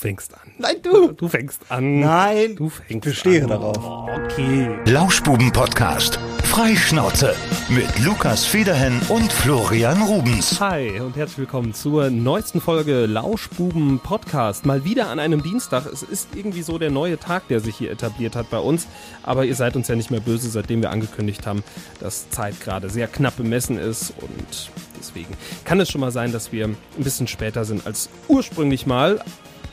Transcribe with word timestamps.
fängst 0.00 0.32
an. 0.32 0.50
Nein, 0.56 0.76
du. 0.82 1.12
Du 1.12 1.28
fängst 1.28 1.60
an. 1.68 2.00
Nein. 2.00 2.56
Du 2.56 2.70
fängst 2.70 2.90
Ich 2.90 3.00
bestehe 3.00 3.42
an. 3.42 3.48
darauf. 3.48 3.76
Okay. 3.76 4.70
Lauschbuben-Podcast. 4.86 6.18
Freischnauze. 6.44 7.34
Mit 7.68 7.86
Lukas 7.98 8.46
Federhen 8.46 8.98
und 9.10 9.30
Florian 9.30 10.00
Rubens. 10.00 10.58
Hi 10.58 10.98
und 11.00 11.16
herzlich 11.16 11.36
willkommen 11.40 11.74
zur 11.74 12.08
neuesten 12.08 12.62
Folge 12.62 13.04
Lauschbuben 13.04 13.98
Podcast. 13.98 14.64
Mal 14.64 14.84
wieder 14.86 15.10
an 15.10 15.18
einem 15.18 15.42
Dienstag. 15.42 15.84
Es 15.84 16.02
ist 16.02 16.30
irgendwie 16.34 16.62
so 16.62 16.78
der 16.78 16.90
neue 16.90 17.18
Tag, 17.18 17.46
der 17.48 17.60
sich 17.60 17.76
hier 17.76 17.90
etabliert 17.90 18.34
hat 18.36 18.48
bei 18.48 18.58
uns. 18.58 18.88
Aber 19.22 19.44
ihr 19.44 19.54
seid 19.54 19.76
uns 19.76 19.88
ja 19.88 19.96
nicht 19.96 20.10
mehr 20.10 20.20
böse, 20.20 20.48
seitdem 20.48 20.80
wir 20.80 20.90
angekündigt 20.90 21.46
haben, 21.46 21.62
dass 22.00 22.30
Zeit 22.30 22.58
gerade 22.62 22.88
sehr 22.88 23.06
knapp 23.06 23.36
bemessen 23.36 23.78
ist. 23.78 24.14
Und 24.18 24.70
deswegen 24.98 25.36
kann 25.66 25.78
es 25.78 25.90
schon 25.90 26.00
mal 26.00 26.10
sein, 26.10 26.32
dass 26.32 26.52
wir 26.52 26.68
ein 26.68 26.76
bisschen 26.96 27.26
später 27.26 27.66
sind 27.66 27.86
als 27.86 28.08
ursprünglich 28.28 28.86
mal. 28.86 29.20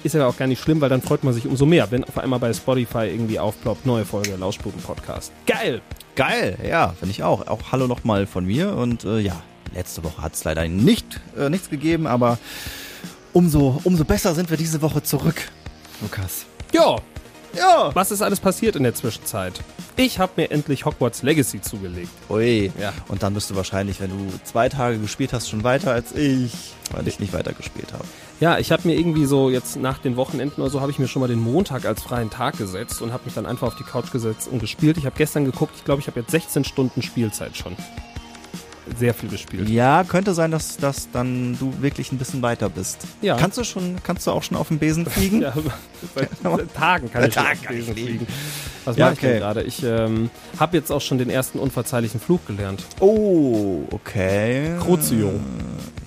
Ist 0.04 0.16
ja 0.16 0.28
auch 0.28 0.38
gar 0.38 0.48
nicht 0.48 0.62
schlimm, 0.62 0.80
weil 0.82 0.90
dann 0.90 1.02
freut 1.02 1.24
man 1.24 1.34
sich 1.34 1.48
umso 1.48 1.66
mehr, 1.66 1.90
wenn 1.92 2.04
auf 2.04 2.18
einmal 2.18 2.40
bei 2.40 2.54
Spotify 2.54 3.08
irgendwie 3.08 3.40
aufploppt, 3.40 3.86
neue 3.86 4.06
Folge 4.06 4.36
Lauschbuben 4.36 4.82
Podcast. 4.82 5.32
Geil! 5.46 5.82
Geil, 6.16 6.58
ja, 6.68 6.90
finde 6.98 7.12
ich 7.12 7.24
auch. 7.24 7.46
Auch 7.48 7.60
hallo 7.72 7.86
nochmal 7.88 8.26
von 8.26 8.46
mir. 8.46 8.76
Und 8.76 9.04
äh, 9.06 9.20
ja, 9.20 9.40
letzte 9.76 10.04
Woche 10.04 10.22
hat 10.22 10.34
es 10.34 10.44
leider 10.44 10.68
nicht, 10.68 11.20
äh, 11.38 11.50
nichts 11.50 11.70
gegeben, 11.70 12.08
aber 12.08 12.40
umso, 13.34 13.80
umso 13.84 14.04
besser 14.04 14.34
sind 14.34 14.50
wir 14.50 14.58
diese 14.58 14.82
Woche 14.82 15.04
zurück, 15.04 15.36
Lukas. 16.02 16.46
Ja, 16.74 16.96
Ja. 17.56 17.92
Was 17.94 18.12
ist 18.12 18.22
alles 18.22 18.40
passiert 18.40 18.76
in 18.76 18.84
der 18.84 18.94
Zwischenzeit? 18.96 19.62
Ich 19.96 20.20
habe 20.20 20.34
mir 20.38 20.52
endlich 20.52 20.86
Hogwarts 20.86 21.24
Legacy 21.24 21.62
zugelegt. 21.62 22.10
Ui. 22.30 22.72
Ja. 22.80 22.94
Und 23.08 23.24
dann 23.24 23.34
bist 23.34 23.50
du 23.50 23.56
wahrscheinlich, 23.56 24.00
wenn 24.00 24.10
du 24.10 24.34
zwei 24.44 24.70
Tage 24.70 24.98
gespielt 25.00 25.34
hast, 25.34 25.50
schon 25.50 25.64
weiter 25.64 25.92
als 25.92 26.14
ich, 26.14 26.52
weil 26.92 27.08
ich 27.08 27.20
nicht 27.20 27.34
weiter 27.34 27.54
gespielt 27.54 27.94
habe. 27.94 28.06
Ja, 28.40 28.60
ich 28.60 28.72
habe 28.72 28.88
mir 28.88 28.96
irgendwie 28.96 29.26
so 29.26 29.50
jetzt 29.50 29.78
nach 29.78 29.98
den 29.98 30.16
Wochenenden 30.16 30.62
oder 30.62 30.70
so 30.70 30.80
habe 30.80 30.92
ich 30.92 31.00
mir 31.00 31.08
schon 31.08 31.22
mal 31.22 31.28
den 31.28 31.40
Montag 31.40 31.86
als 31.86 32.04
freien 32.04 32.30
Tag 32.30 32.58
gesetzt 32.58 33.02
und 33.02 33.12
habe 33.12 33.26
mich 33.26 33.34
dann 33.34 33.48
einfach 33.48 33.68
auf 33.68 33.76
die 33.76 33.84
Couch 33.84 34.12
gesetzt 34.12 34.48
und 34.48 34.60
gespielt. 34.60 34.98
Ich 34.98 35.06
habe 35.06 35.16
gestern 35.18 35.44
geguckt, 35.46 35.74
ich 35.76 35.84
glaube, 35.86 36.02
ich 36.02 36.08
habe 36.08 36.20
jetzt 36.20 36.30
16 36.32 36.64
Stunden 36.64 37.02
Spielzeit 37.02 37.58
schon. 37.58 37.76
Sehr 38.96 39.14
viel 39.14 39.30
gespielt. 39.30 39.68
Ja, 39.68 40.04
könnte 40.06 40.34
sein, 40.34 40.52
dass, 40.52 40.78
dass 40.78 41.10
dann 41.12 41.58
du 41.60 41.74
wirklich 41.82 42.12
ein 42.12 42.18
bisschen 42.18 42.42
weiter 42.42 42.70
bist. 42.70 43.00
Ja. 43.22 43.36
Kannst 43.36 43.58
du 43.58 43.64
schon, 43.64 43.98
kannst 44.04 44.26
du 44.28 44.32
auch 44.32 44.44
schon 44.44 44.56
auf 44.56 44.70
dem 44.70 44.78
Besen 44.80 45.06
fliegen? 45.10 45.42
Ja, 45.42 45.54
seit, 46.16 46.30
seit 46.42 46.74
Tagen 46.76 47.12
kann 47.12 47.26
ich 47.26 47.34
schon 47.34 47.44
Tagen 47.44 47.58
auf 47.58 47.64
ich 47.64 47.70
Besen 47.70 47.94
fliegen. 47.96 48.18
fliegen. 48.20 48.28
Was 48.86 48.96
Ja, 48.98 49.06
mache 49.06 49.14
ich 49.16 49.20
denn 49.20 49.30
okay. 49.32 49.40
gerade? 49.40 49.64
Ich 49.64 49.84
ähm, 49.84 50.30
habe 50.60 50.78
jetzt 50.78 50.92
auch 50.92 51.02
schon 51.02 51.18
den 51.18 51.30
ersten 51.30 51.60
unverzeihlichen 51.60 52.22
Flug 52.22 52.46
gelernt. 52.48 52.86
Oh, 53.00 53.82
okay. 53.92 54.78
Crucio. 54.80 55.34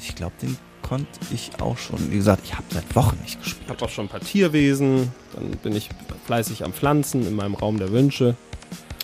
Ich 0.00 0.14
glaube, 0.14 0.32
den 0.40 0.56
konnte 0.90 1.06
ich 1.32 1.50
auch 1.60 1.78
schon. 1.78 2.10
Wie 2.10 2.16
gesagt, 2.16 2.42
ich 2.44 2.52
habe 2.52 2.64
seit 2.70 2.94
Wochen 2.96 3.16
nicht 3.22 3.38
Ich 3.38 3.44
gespielt. 3.44 3.70
habe 3.70 3.82
auch 3.84 3.88
schon 3.88 4.06
ein 4.06 4.08
paar 4.08 4.20
Tierwesen. 4.20 5.10
Dann 5.34 5.50
bin 5.62 5.74
ich 5.76 5.88
fleißig 6.26 6.64
am 6.64 6.72
Pflanzen 6.74 7.26
in 7.26 7.34
meinem 7.36 7.54
Raum 7.54 7.78
der 7.78 7.90
Wünsche. 7.92 8.34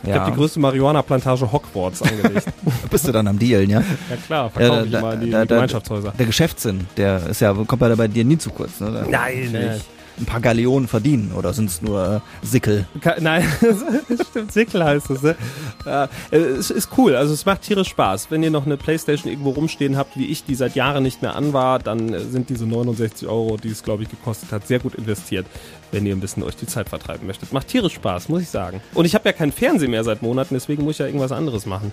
Ich 0.04 0.12
habe 0.12 0.30
die 0.30 0.36
größte 0.36 0.60
Marihuana-Plantage 0.60 1.50
Hogwarts 1.50 2.02
angelegt. 2.02 2.46
bist 2.90 3.08
du 3.08 3.12
dann 3.12 3.26
am 3.28 3.38
Dealen, 3.38 3.70
ja? 3.70 3.80
ja 3.80 4.16
klar, 4.26 4.50
verkaufe 4.50 4.78
Ja, 4.80 4.84
ich 4.84 4.90
da- 4.90 5.00
mal 5.00 5.18
die, 5.18 5.30
da- 5.30 5.42
die 5.42 5.48
Gemeinschaftshäuser. 5.48 6.12
Der 6.18 6.26
Geschäftssinn, 6.26 6.86
der 6.96 7.26
ist 7.28 7.40
ja, 7.40 7.54
kommt 7.54 7.80
ja 7.80 7.94
bei 7.94 8.06
dir 8.08 8.24
nie 8.24 8.36
zu 8.36 8.50
kurz, 8.50 8.78
ne? 8.80 9.06
Nein, 9.08 9.52
nicht. 9.52 9.84
Ein 10.18 10.24
paar 10.24 10.40
Galeonen 10.40 10.88
verdienen 10.88 11.32
oder 11.36 11.52
sind 11.52 11.68
es 11.68 11.82
nur 11.82 12.22
äh, 12.42 12.46
Sickel? 12.46 12.86
Ka- 13.02 13.16
Nein, 13.20 13.44
stimmt, 14.30 14.50
Sickel 14.50 14.82
heißt 14.82 15.10
es. 15.10 15.22
Ne? 15.22 15.36
Äh, 15.84 16.36
es 16.36 16.70
ist 16.70 16.88
cool, 16.96 17.14
also 17.14 17.34
es 17.34 17.44
macht 17.44 17.62
tierisch 17.62 17.88
Spaß. 17.88 18.30
Wenn 18.30 18.42
ihr 18.42 18.50
noch 18.50 18.64
eine 18.64 18.78
Playstation 18.78 19.30
irgendwo 19.30 19.50
rumstehen 19.50 19.98
habt, 19.98 20.16
wie 20.16 20.26
ich, 20.26 20.44
die 20.44 20.54
seit 20.54 20.74
Jahren 20.74 21.02
nicht 21.02 21.20
mehr 21.20 21.36
an 21.36 21.52
war, 21.52 21.78
dann 21.78 22.14
äh, 22.14 22.20
sind 22.20 22.48
diese 22.48 22.64
69 22.66 23.28
Euro, 23.28 23.58
die 23.58 23.68
es 23.68 23.82
glaube 23.82 24.04
ich 24.04 24.08
gekostet 24.08 24.52
hat, 24.52 24.66
sehr 24.66 24.78
gut 24.78 24.94
investiert, 24.94 25.44
wenn 25.92 26.06
ihr 26.06 26.16
ein 26.16 26.20
bisschen 26.20 26.42
euch 26.44 26.56
die 26.56 26.66
Zeit 26.66 26.88
vertreiben 26.88 27.26
möchtet. 27.26 27.52
Macht 27.52 27.68
tierisch 27.68 27.94
Spaß, 27.94 28.30
muss 28.30 28.40
ich 28.40 28.48
sagen. 28.48 28.80
Und 28.94 29.04
ich 29.04 29.14
habe 29.14 29.28
ja 29.28 29.32
keinen 29.34 29.52
Fernseher 29.52 29.90
mehr 29.90 30.02
seit 30.04 30.22
Monaten, 30.22 30.54
deswegen 30.54 30.84
muss 30.84 30.94
ich 30.94 30.98
ja 31.00 31.06
irgendwas 31.06 31.32
anderes 31.32 31.66
machen. 31.66 31.92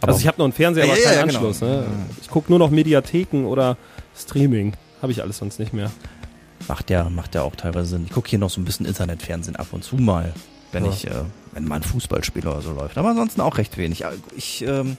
also 0.00 0.20
ich 0.20 0.28
habe 0.28 0.38
noch 0.38 0.44
einen 0.44 0.52
Fernseher, 0.52 0.84
aber 0.84 0.96
Ja, 0.96 1.02
keinen 1.04 1.14
ja, 1.16 1.24
genau. 1.26 1.38
Anschluss. 1.38 1.60
Ne? 1.62 1.84
Ich 2.22 2.28
gucke 2.30 2.50
nur 2.52 2.60
noch 2.60 2.70
Mediatheken 2.70 3.44
oder 3.46 3.76
Streaming. 4.16 4.74
Habe 5.02 5.10
ich 5.12 5.20
alles 5.20 5.36
sonst 5.38 5.58
nicht 5.58 5.74
mehr. 5.74 5.90
Macht 6.68 6.90
ja, 6.90 7.08
macht 7.10 7.34
ja 7.34 7.42
auch 7.42 7.56
teilweise 7.56 7.88
Sinn. 7.90 8.04
Ich 8.06 8.12
gucke 8.12 8.28
hier 8.30 8.38
noch 8.38 8.50
so 8.50 8.60
ein 8.60 8.64
bisschen 8.64 8.86
Internetfernsehen 8.86 9.56
ab 9.56 9.68
und 9.72 9.84
zu 9.84 9.96
mal, 9.96 10.32
wenn 10.72 10.84
Ja. 10.84 10.90
ich, 10.90 11.06
äh, 11.06 11.10
wenn 11.52 11.66
mal 11.66 11.76
ein 11.76 11.82
Fußballspiel 11.82 12.46
oder 12.46 12.62
so 12.62 12.72
läuft. 12.72 12.96
Aber 12.98 13.10
ansonsten 13.10 13.40
auch 13.40 13.58
recht 13.58 13.76
wenig. 13.76 14.04
Ich 14.36 14.62
ähm, 14.66 14.96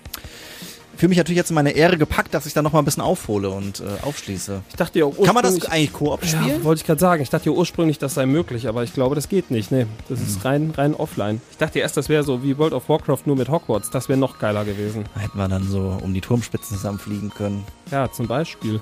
fühle 0.97 1.09
mich 1.09 1.17
natürlich 1.17 1.38
jetzt 1.38 1.50
in 1.50 1.56
meine 1.56 1.72
Ehre 1.72 1.97
gepackt, 1.97 2.33
dass 2.33 2.45
ich 2.45 2.53
da 2.53 2.61
noch 2.61 2.72
mal 2.73 2.79
ein 2.79 2.85
bisschen 2.85 3.03
aufhole 3.03 3.50
und 3.50 3.79
äh, 3.81 3.83
aufschließe. 4.06 4.61
Ich 4.69 4.75
dachte 4.75 5.00
ja 5.00 5.06
Kann 5.09 5.33
man 5.35 5.44
das 5.44 5.53
ursprünglich- 5.56 5.72
eigentlich 5.72 5.94
Koop 5.94 6.25
spielen? 6.25 6.47
Ja, 6.47 6.63
wollte 6.63 6.81
ich 6.81 6.85
gerade 6.85 7.00
sagen. 7.00 7.22
Ich 7.23 7.29
dachte 7.29 7.50
ja 7.50 7.56
ursprünglich, 7.56 7.97
das 8.00 8.13
sei 8.13 8.25
möglich, 8.25 8.67
aber 8.67 8.83
ich 8.83 8.94
glaube, 8.94 9.16
das 9.16 9.29
geht 9.29 9.51
nicht. 9.51 9.72
Nee, 9.72 9.85
das 10.09 10.19
Hm. 10.19 10.28
ist 10.28 10.45
rein, 10.45 10.72
rein 10.75 10.94
offline. 10.95 11.41
Ich 11.51 11.57
dachte 11.57 11.79
erst, 11.79 11.97
das 11.97 12.09
wäre 12.09 12.23
so 12.23 12.44
wie 12.44 12.57
World 12.57 12.73
of 12.73 12.88
Warcraft 12.89 13.22
nur 13.25 13.35
mit 13.35 13.50
Hogwarts. 13.50 13.89
Das 13.91 14.09
wäre 14.09 14.17
noch 14.19 14.39
geiler 14.39 14.66
gewesen. 14.66 15.06
Da 15.16 15.22
hätten 15.22 15.38
wir 15.38 15.47
dann 15.47 15.67
so 15.67 15.97
um 16.03 16.13
die 16.13 16.22
Turmspitzen 16.22 16.78
zusammenfliegen 16.78 17.29
können. 17.29 17.63
Ja, 17.91 18.12
zum 18.12 18.27
Beispiel. 18.27 18.81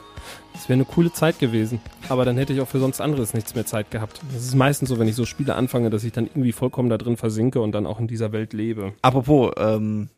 Das 0.53 0.69
wäre 0.69 0.73
eine 0.73 0.85
coole 0.85 1.11
Zeit 1.11 1.39
gewesen. 1.39 1.81
Aber 2.09 2.25
dann 2.25 2.37
hätte 2.37 2.53
ich 2.53 2.61
auch 2.61 2.67
für 2.67 2.79
sonst 2.79 3.01
anderes 3.01 3.33
nichts 3.33 3.55
mehr 3.55 3.65
Zeit 3.65 3.91
gehabt. 3.91 4.21
Das 4.33 4.43
ist 4.43 4.55
meistens 4.55 4.89
so, 4.89 4.99
wenn 4.99 5.07
ich 5.07 5.15
so 5.15 5.25
Spiele 5.25 5.55
anfange, 5.55 5.89
dass 5.89 6.03
ich 6.03 6.11
dann 6.13 6.27
irgendwie 6.27 6.51
vollkommen 6.53 6.89
da 6.89 6.97
drin 6.97 7.17
versinke 7.17 7.59
und 7.59 7.71
dann 7.73 7.85
auch 7.87 7.99
in 7.99 8.07
dieser 8.07 8.31
Welt 8.31 8.53
lebe. 8.53 8.93
Apropos, 9.01 9.51
ähm, 9.57 10.09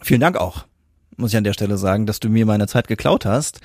vielen 0.00 0.20
Dank 0.20 0.36
auch, 0.36 0.64
muss 1.18 1.32
ich 1.32 1.36
an 1.36 1.44
der 1.44 1.52
Stelle 1.52 1.76
sagen, 1.76 2.06
dass 2.06 2.20
du 2.20 2.28
mir 2.30 2.46
meine 2.46 2.66
Zeit 2.66 2.88
geklaut 2.88 3.26
hast 3.26 3.60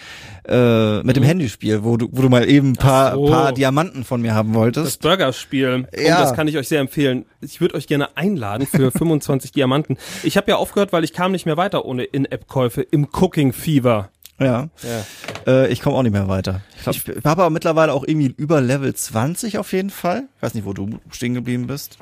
äh, 0.47 1.01
mit 1.03 1.15
dem 1.15 1.23
Handyspiel, 1.23 1.83
wo 1.83 1.95
du, 1.97 2.09
wo 2.11 2.21
du 2.21 2.29
mal 2.29 2.49
eben 2.49 2.71
ein 2.71 2.75
paar, 2.75 3.15
Mhm. 3.15 3.25
So. 3.25 3.31
paar 3.31 3.51
Diamanten 3.53 4.03
von 4.03 4.21
mir 4.21 4.33
haben 4.33 4.49
Das 4.49 4.57
wolltest. 4.59 5.01
Burgerspiel, 5.01 5.87
Ja. 5.95 6.17
oh, 6.17 6.21
das 6.23 6.33
kann 6.33 6.47
ich 6.47 6.57
euch 6.57 6.67
sehr 6.67 6.81
empfehlen. 6.81 7.25
Ich 7.41 7.61
würde 7.61 7.75
euch 7.75 7.87
gerne 7.87 8.17
einladen 8.17 8.67
für 8.67 8.91
25 8.97 9.51
Diamanten. 9.53 9.97
Ich 10.23 10.35
habe 10.37 10.51
ja 10.51 10.57
aufgehört, 10.57 10.91
weil 10.91 11.03
ich 11.03 11.13
kam 11.13 11.31
nicht 11.31 11.45
mehr 11.45 11.55
weiter 11.57 11.85
ohne 11.85 12.03
In-App-Käufe 12.03 12.81
im 12.81 13.07
Cooking 13.13 13.53
Fever. 13.53 14.09
Ja. 14.39 14.69
Ja. 14.81 15.05
Äh, 15.47 15.71
ich 15.71 15.79
komme 15.81 15.95
auch 15.95 16.01
nicht 16.03 16.11
mehr 16.11 16.27
weiter. 16.27 16.61
Ich, 16.75 16.83
glaub, 16.83 16.95
ich 16.95 17.23
habe 17.23 17.43
aber 17.43 17.49
mittlerweile 17.51 17.93
auch 17.93 18.03
irgendwie 18.05 18.33
über 18.35 18.61
Level 18.61 18.93
20 18.93 19.59
auf 19.59 19.71
jeden 19.73 19.91
Fall. 19.91 20.23
Ich 20.37 20.41
weiß 20.41 20.53
nicht, 20.55 20.65
wo 20.65 20.73
du 20.73 20.89
stehen 21.11 21.35
geblieben 21.35 21.67
bist. 21.67 21.99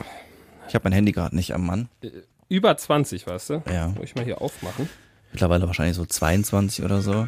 Ich 0.70 0.74
habe 0.76 0.84
mein 0.86 0.94
Handy 0.94 1.12
gerade 1.12 1.36
nicht 1.36 1.54
am 1.54 1.66
Mann. 1.66 1.90
Über 2.48 2.76
20, 2.78 3.28
weißt 3.28 3.50
du? 3.50 3.64
Ja. 3.72 3.90
Muss 3.90 4.06
ich 4.06 4.16
mal 4.16 4.24
hier 4.24 4.42
aufmachen. 4.42 4.88
Mittlerweile 5.32 5.68
wahrscheinlich 5.68 5.96
so 5.96 6.06
22 6.06 6.84
oder 6.84 7.02
so. 7.02 7.28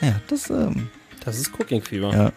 Ja, 0.00 0.20
das, 0.28 0.50
ähm, 0.50 0.88
Das 1.24 1.38
ist 1.38 1.52
Cooking 1.58 1.82
Fever. 1.82 2.10
ja. 2.12 2.32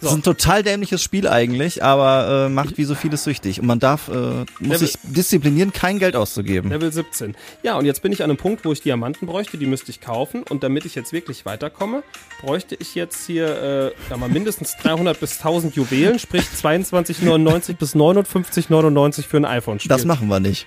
Das 0.00 0.10
So. 0.10 0.16
ist 0.16 0.20
ein 0.20 0.24
total 0.24 0.64
dämliches 0.64 1.00
Spiel 1.00 1.28
eigentlich, 1.28 1.84
aber 1.84 2.46
äh, 2.46 2.48
macht 2.48 2.76
wie 2.76 2.82
so 2.82 2.96
vieles 2.96 3.22
süchtig. 3.22 3.60
Und 3.60 3.66
man 3.68 3.78
darf, 3.78 4.08
äh, 4.08 4.12
muss 4.12 4.46
Level- 4.58 4.78
sich 4.78 4.94
disziplinieren, 5.04 5.72
kein 5.72 6.00
Geld 6.00 6.16
auszugeben. 6.16 6.70
Level 6.70 6.92
17. 6.92 7.36
Ja, 7.62 7.76
und 7.78 7.84
jetzt 7.84 8.02
bin 8.02 8.10
ich 8.10 8.20
an 8.24 8.28
einem 8.30 8.36
Punkt, 8.36 8.64
wo 8.64 8.72
ich 8.72 8.80
Diamanten 8.82 9.28
bräuchte, 9.28 9.58
die 9.58 9.66
müsste 9.66 9.92
ich 9.92 10.00
kaufen. 10.00 10.42
Und 10.48 10.64
damit 10.64 10.86
ich 10.86 10.96
jetzt 10.96 11.12
wirklich 11.12 11.46
weiterkomme, 11.46 12.02
bräuchte 12.40 12.74
ich 12.80 12.96
jetzt 12.96 13.24
hier 13.28 13.46
äh, 13.46 14.10
ja, 14.10 14.16
mal 14.16 14.28
mindestens 14.28 14.76
300 14.78 15.20
bis 15.20 15.36
1000 15.38 15.76
Juwelen, 15.76 16.18
sprich 16.18 16.42
22,99 16.46 17.74
bis 17.76 17.94
59,99 17.94 19.22
für 19.22 19.36
ein 19.36 19.44
iPhone-Spiel. 19.44 19.88
Das 19.88 20.04
machen 20.04 20.26
wir 20.26 20.40
nicht. 20.40 20.66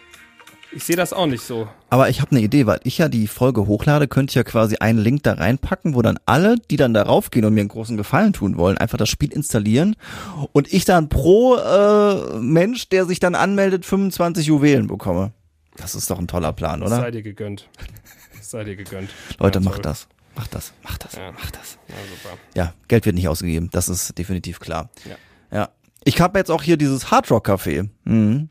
Ich 0.76 0.84
sehe 0.84 0.96
das 0.98 1.14
auch 1.14 1.26
nicht 1.26 1.42
so. 1.42 1.68
Aber 1.90 2.10
ich 2.10 2.20
habe 2.22 2.32
eine 2.32 2.42
Idee, 2.42 2.66
weil 2.66 2.82
ich 2.84 2.98
ja 2.98 3.08
die 3.08 3.28
Folge 3.28 3.66
hochlade, 3.66 4.08
könnte 4.10 4.32
ich 4.32 4.36
ja 4.36 4.44
quasi 4.44 4.76
einen 4.78 5.00
Link 5.00 5.24
da 5.24 5.34
reinpacken, 5.34 5.96
wo 5.96 6.02
dann 6.02 6.20
alle, 6.26 6.58
die 6.70 6.76
dann 6.76 6.94
darauf 6.94 7.32
gehen 7.32 7.46
und 7.46 7.54
mir 7.54 7.62
einen 7.62 7.70
großen 7.70 7.96
Gefallen 7.96 8.34
tun 8.34 8.58
wollen, 8.58 8.78
einfach 8.78 8.98
das 8.98 9.08
Spiel 9.10 9.32
installieren 9.32 9.96
und 10.52 10.72
ich 10.74 10.84
dann 10.84 11.08
pro 11.08 11.56
äh, 11.56 12.38
Mensch, 12.40 12.90
der 12.90 13.06
sich 13.06 13.20
dann 13.20 13.36
anmeldet, 13.36 13.86
25 13.86 14.46
Juwelen 14.48 14.88
bekomme. 14.88 15.32
Das 15.78 15.96
ist 15.96 16.10
doch 16.10 16.20
ein 16.20 16.28
toller 16.28 16.52
Plan, 16.54 16.82
sei 16.82 16.86
oder? 16.86 17.12
dir 17.12 17.22
gegönnt. 17.22 17.70
Das 18.38 18.50
sei 18.52 18.64
dir 18.66 18.76
gegönnt. 18.76 19.10
Leute, 19.40 19.60
Ja, 19.60 19.66
macht 19.66 19.86
das. 19.86 20.08
Macht 20.36 20.54
das. 20.54 20.74
Macht 20.84 21.06
das. 21.06 21.16
Ja. 21.16 21.32
Macht 21.32 21.56
das. 21.56 21.78
Ja, 21.88 21.96
super. 21.96 22.38
Ja, 22.54 22.74
Geld 22.90 23.06
wird 23.06 23.16
nicht 23.16 23.30
ausgegeben. 23.30 23.70
Das 23.72 23.88
ist 23.88 24.18
definitiv 24.18 24.60
klar. 24.60 24.90
Ja. 25.10 25.16
Ja. 25.58 25.70
Ich 26.04 26.20
habe 26.20 26.38
jetzt 26.38 26.52
auch 26.52 26.62
hier 26.62 26.76
dieses 26.76 27.10
Hard 27.12 27.32
Rock 27.32 27.48
Café. 27.48 27.88
Mhm. 28.04 28.50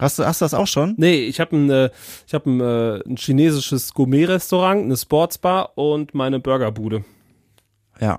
Hast 0.00 0.18
du, 0.18 0.24
hast 0.24 0.40
du 0.40 0.44
das 0.44 0.54
auch 0.54 0.66
schon? 0.66 0.94
Nee, 0.96 1.24
ich 1.26 1.40
habe 1.40 1.56
ein, 1.56 1.70
äh, 1.70 1.90
ich 2.26 2.34
hab 2.34 2.46
ein, 2.46 2.60
äh, 2.60 3.00
ein 3.06 3.16
chinesisches 3.16 3.92
Gourmet-Restaurant, 3.94 4.84
eine 4.84 4.96
Sportsbar 4.96 5.76
und 5.76 6.14
meine 6.14 6.40
Burgerbude. 6.40 7.04
Ja. 8.00 8.18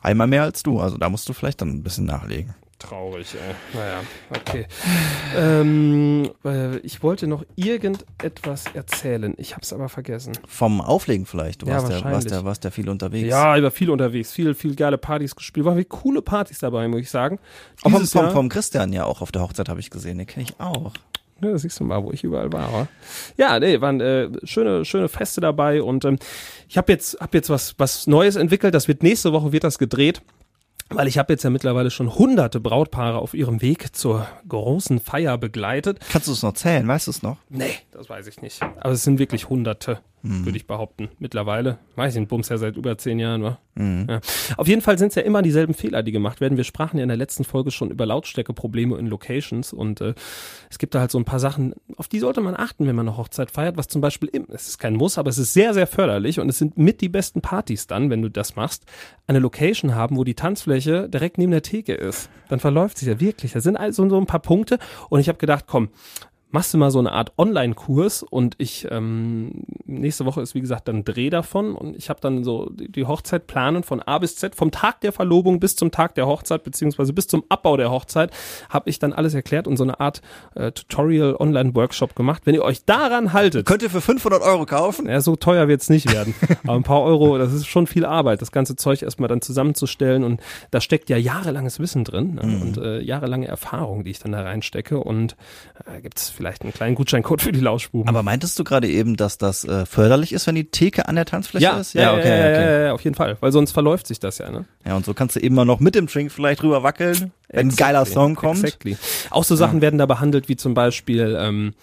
Einmal 0.00 0.26
mehr 0.26 0.42
als 0.42 0.62
du. 0.62 0.80
Also 0.80 0.96
da 0.96 1.08
musst 1.08 1.28
du 1.28 1.32
vielleicht 1.32 1.60
dann 1.60 1.68
ein 1.68 1.82
bisschen 1.82 2.06
nachlegen. 2.06 2.54
Traurig, 2.82 3.34
ey. 3.34 3.54
Naja, 3.78 4.00
okay. 4.30 4.66
Ähm, 5.36 6.30
äh, 6.44 6.76
ich 6.78 7.02
wollte 7.02 7.26
noch 7.26 7.44
irgendetwas 7.56 8.64
erzählen. 8.74 9.34
Ich 9.38 9.54
hab's 9.56 9.72
aber 9.72 9.88
vergessen. 9.88 10.32
Vom 10.46 10.80
Auflegen 10.80 11.26
vielleicht. 11.26 11.62
Du 11.62 11.66
Ja, 11.66 11.74
warst, 11.74 11.88
ja, 11.88 11.92
warst, 11.94 12.04
wahrscheinlich. 12.04 12.32
ja, 12.32 12.44
warst 12.44 12.64
ja 12.64 12.70
viel 12.70 12.88
unterwegs. 12.88 13.28
Ja, 13.28 13.56
ich 13.56 13.62
war 13.62 13.70
viel 13.70 13.90
unterwegs, 13.90 14.32
viel, 14.32 14.54
viel 14.54 14.74
geile 14.74 14.98
Partys 14.98 15.34
gespielt. 15.36 15.64
Waren 15.66 15.78
wie 15.78 15.84
coole 15.84 16.22
Partys 16.22 16.58
dabei, 16.58 16.88
muss 16.88 17.00
ich 17.00 17.10
sagen. 17.10 17.38
Auch 17.82 17.90
vom, 17.90 18.06
vom, 18.06 18.30
vom 18.30 18.48
Christian 18.48 18.92
ja 18.92 19.04
auch 19.04 19.20
auf 19.20 19.32
der 19.32 19.42
Hochzeit 19.42 19.68
habe 19.68 19.80
ich 19.80 19.90
gesehen. 19.90 20.18
Den 20.18 20.26
kenne 20.26 20.44
ich 20.48 20.60
auch. 20.60 20.92
Ja, 21.40 21.50
da 21.50 21.58
siehst 21.58 21.80
du 21.80 21.84
mal, 21.84 22.02
wo 22.04 22.12
ich 22.12 22.22
überall 22.22 22.52
war. 22.52 22.72
Wa? 22.72 22.88
Ja, 23.36 23.58
nee, 23.58 23.80
waren 23.80 24.00
äh, 24.00 24.28
schöne, 24.44 24.84
schöne 24.84 25.08
Feste 25.08 25.40
dabei 25.40 25.82
und 25.82 26.04
ähm, 26.04 26.18
ich 26.68 26.76
habe 26.78 26.92
jetzt, 26.92 27.20
hab 27.20 27.34
jetzt 27.34 27.50
was, 27.50 27.74
was 27.78 28.06
Neues 28.06 28.36
entwickelt. 28.36 28.74
Das 28.74 28.86
wird 28.86 29.02
nächste 29.02 29.32
Woche 29.32 29.50
wird 29.52 29.64
das 29.64 29.78
gedreht. 29.78 30.22
Weil 30.90 31.06
ich 31.08 31.18
habe 31.18 31.32
jetzt 31.32 31.42
ja 31.42 31.50
mittlerweile 31.50 31.90
schon 31.90 32.14
hunderte 32.14 32.60
Brautpaare 32.60 33.18
auf 33.18 33.34
ihrem 33.34 33.62
Weg 33.62 33.94
zur 33.94 34.26
großen 34.48 35.00
Feier 35.00 35.38
begleitet. 35.38 36.00
Kannst 36.10 36.28
du 36.28 36.32
es 36.32 36.42
noch 36.42 36.54
zählen? 36.54 36.86
Weißt 36.86 37.06
du 37.06 37.10
es 37.10 37.22
noch? 37.22 37.38
Nee, 37.48 37.74
das 37.90 38.08
weiß 38.08 38.26
ich 38.26 38.42
nicht. 38.42 38.62
Aber 38.62 38.90
es 38.90 39.04
sind 39.04 39.18
wirklich 39.18 39.48
hunderte, 39.48 40.00
Mhm. 40.22 40.44
würde 40.44 40.56
ich 40.56 40.66
behaupten. 40.66 41.08
Mittlerweile. 41.18 41.78
Weiß 41.96 42.14
ich, 42.14 42.20
ein 42.20 42.28
Bums 42.28 42.48
ja 42.48 42.56
seit 42.56 42.76
über 42.76 42.96
zehn 42.96 43.18
Jahren, 43.18 43.42
wa? 43.42 43.58
Mhm. 43.74 44.06
Ja. 44.08 44.20
Auf 44.56 44.68
jeden 44.68 44.80
Fall 44.80 44.98
sind 44.98 45.08
es 45.08 45.14
ja 45.16 45.22
immer 45.22 45.42
dieselben 45.42 45.74
Fehler, 45.74 46.02
die 46.02 46.12
gemacht 46.12 46.40
werden. 46.40 46.56
Wir 46.56 46.64
sprachen 46.64 46.98
ja 46.98 47.02
in 47.02 47.08
der 47.08 47.16
letzten 47.16 47.44
Folge 47.44 47.70
schon 47.70 47.90
über 47.90 48.06
Lautstärkeprobleme 48.06 48.96
in 48.98 49.06
Locations 49.06 49.72
und 49.72 50.00
äh, 50.00 50.14
es 50.70 50.78
gibt 50.78 50.94
da 50.94 51.00
halt 51.00 51.10
so 51.10 51.18
ein 51.18 51.24
paar 51.24 51.40
Sachen, 51.40 51.74
auf 51.96 52.08
die 52.08 52.20
sollte 52.20 52.40
man 52.40 52.54
achten, 52.56 52.86
wenn 52.86 52.94
man 52.94 53.08
eine 53.08 53.16
Hochzeit 53.16 53.50
feiert, 53.50 53.76
was 53.76 53.88
zum 53.88 54.00
Beispiel, 54.00 54.28
im, 54.32 54.46
es 54.50 54.68
ist 54.68 54.78
kein 54.78 54.94
Muss, 54.94 55.18
aber 55.18 55.30
es 55.30 55.38
ist 55.38 55.54
sehr, 55.54 55.74
sehr 55.74 55.86
förderlich 55.86 56.38
und 56.38 56.48
es 56.48 56.58
sind 56.58 56.78
mit 56.78 57.00
die 57.00 57.08
besten 57.08 57.40
Partys 57.40 57.86
dann, 57.86 58.10
wenn 58.10 58.22
du 58.22 58.28
das 58.28 58.54
machst, 58.54 58.84
eine 59.26 59.38
Location 59.40 59.94
haben, 59.94 60.16
wo 60.16 60.24
die 60.24 60.34
Tanzfläche 60.34 61.08
direkt 61.08 61.38
neben 61.38 61.52
der 61.52 61.62
Theke 61.62 61.94
ist. 61.94 62.30
Dann 62.48 62.60
verläuft 62.60 62.98
sich 62.98 63.08
ja 63.08 63.18
wirklich. 63.18 63.52
Da 63.52 63.60
sind 63.60 63.76
also 63.76 64.08
so 64.08 64.18
ein 64.18 64.26
paar 64.26 64.40
Punkte 64.40 64.78
und 65.08 65.20
ich 65.20 65.28
habe 65.28 65.38
gedacht, 65.38 65.64
komm, 65.66 65.88
machst 66.52 66.72
du 66.72 66.78
mal 66.78 66.90
so 66.90 66.98
eine 66.98 67.12
Art 67.12 67.32
Online-Kurs 67.36 68.22
und 68.22 68.54
ich 68.58 68.86
ähm, 68.90 69.64
nächste 69.84 70.24
Woche 70.24 70.40
ist 70.42 70.54
wie 70.54 70.60
gesagt 70.60 70.88
dann 70.88 71.04
Dreh 71.04 71.30
davon 71.30 71.74
und 71.74 71.96
ich 71.96 72.08
habe 72.08 72.20
dann 72.20 72.44
so 72.44 72.70
die 72.70 73.04
Hochzeit 73.04 73.46
planen 73.46 73.82
von 73.82 74.00
A 74.00 74.18
bis 74.18 74.36
Z 74.36 74.54
vom 74.54 74.70
Tag 74.70 75.00
der 75.00 75.12
Verlobung 75.12 75.60
bis 75.60 75.76
zum 75.76 75.90
Tag 75.90 76.14
der 76.14 76.26
Hochzeit 76.26 76.62
beziehungsweise 76.62 77.12
bis 77.12 77.26
zum 77.26 77.44
Abbau 77.48 77.76
der 77.76 77.90
Hochzeit 77.90 78.30
habe 78.68 78.88
ich 78.88 78.98
dann 78.98 79.12
alles 79.12 79.34
erklärt 79.34 79.66
und 79.66 79.76
so 79.76 79.84
eine 79.84 79.98
Art 80.00 80.22
äh, 80.54 80.72
Tutorial 80.72 81.36
Online 81.36 81.74
Workshop 81.74 82.14
gemacht. 82.14 82.42
Wenn 82.44 82.54
ihr 82.54 82.62
euch 82.62 82.84
daran 82.84 83.32
haltet, 83.32 83.66
Könnt 83.66 83.82
ihr 83.82 83.90
für 83.90 84.00
500 84.00 84.42
Euro 84.42 84.66
kaufen? 84.66 85.08
ja, 85.08 85.20
so 85.20 85.36
teuer 85.36 85.68
wird's 85.68 85.88
nicht 85.88 86.12
werden. 86.12 86.34
Aber 86.64 86.74
ein 86.74 86.82
paar 86.82 87.02
Euro, 87.02 87.38
das 87.38 87.52
ist 87.52 87.66
schon 87.66 87.86
viel 87.86 88.04
Arbeit, 88.04 88.42
das 88.42 88.52
ganze 88.52 88.76
Zeug 88.76 89.02
erstmal 89.02 89.28
dann 89.28 89.40
zusammenzustellen. 89.40 90.24
Und 90.24 90.40
da 90.70 90.80
steckt 90.80 91.08
ja 91.10 91.16
jahrelanges 91.16 91.80
Wissen 91.80 92.04
drin 92.04 92.34
ne? 92.34 92.60
und 92.60 92.76
äh, 92.78 93.00
jahrelange 93.00 93.46
Erfahrung, 93.46 94.04
die 94.04 94.10
ich 94.10 94.18
dann 94.18 94.32
da 94.32 94.42
reinstecke. 94.42 94.98
Und 94.98 95.36
äh, 95.86 96.00
gibt's 96.00 96.30
vielleicht 96.42 96.62
einen 96.62 96.72
kleinen 96.72 96.96
Gutscheincode 96.96 97.40
für 97.40 97.52
die 97.52 97.60
Lauschbuben. 97.60 98.08
Aber 98.08 98.24
meintest 98.24 98.58
du 98.58 98.64
gerade 98.64 98.88
eben, 98.88 99.16
dass 99.16 99.38
das 99.38 99.64
äh, 99.64 99.86
förderlich 99.86 100.32
ist, 100.32 100.48
wenn 100.48 100.56
die 100.56 100.64
Theke 100.64 101.06
an 101.06 101.14
der 101.14 101.24
Tanzfläche 101.24 101.62
ja, 101.62 101.78
ist? 101.78 101.94
ja, 101.94 102.18
ja, 102.18 102.24
ja, 102.24 102.48
ja, 102.48 102.82
ja, 102.86 102.92
auf 102.92 103.02
jeden 103.04 103.14
Fall. 103.14 103.36
Weil 103.38 103.52
sonst 103.52 103.70
verläuft 103.70 104.08
sich 104.08 104.18
das 104.18 104.38
ja, 104.38 104.50
ne? 104.50 104.64
Ja, 104.84 104.96
und 104.96 105.04
so 105.04 105.14
kannst 105.14 105.36
du 105.36 105.40
eben 105.40 105.54
mal 105.54 105.64
noch 105.64 105.78
mit 105.78 105.94
dem 105.94 106.08
Drink 106.08 106.32
vielleicht 106.32 106.64
rüber 106.64 106.82
wackeln, 106.82 107.30
wenn 107.48 107.68
ein 107.68 107.76
geiler 107.76 108.00
Exactly, 108.00 108.14
Song 108.14 108.34
kommt. 108.34 108.64
Exactly. 108.64 108.96
Auch 109.30 109.44
so 109.44 109.54
Sachen 109.54 109.80
werden 109.80 109.98
da 109.98 110.06
behandelt, 110.06 110.48
wie 110.48 110.56
zum 110.56 110.74
Beispiel, 110.74 111.38
ähm, 111.40 111.74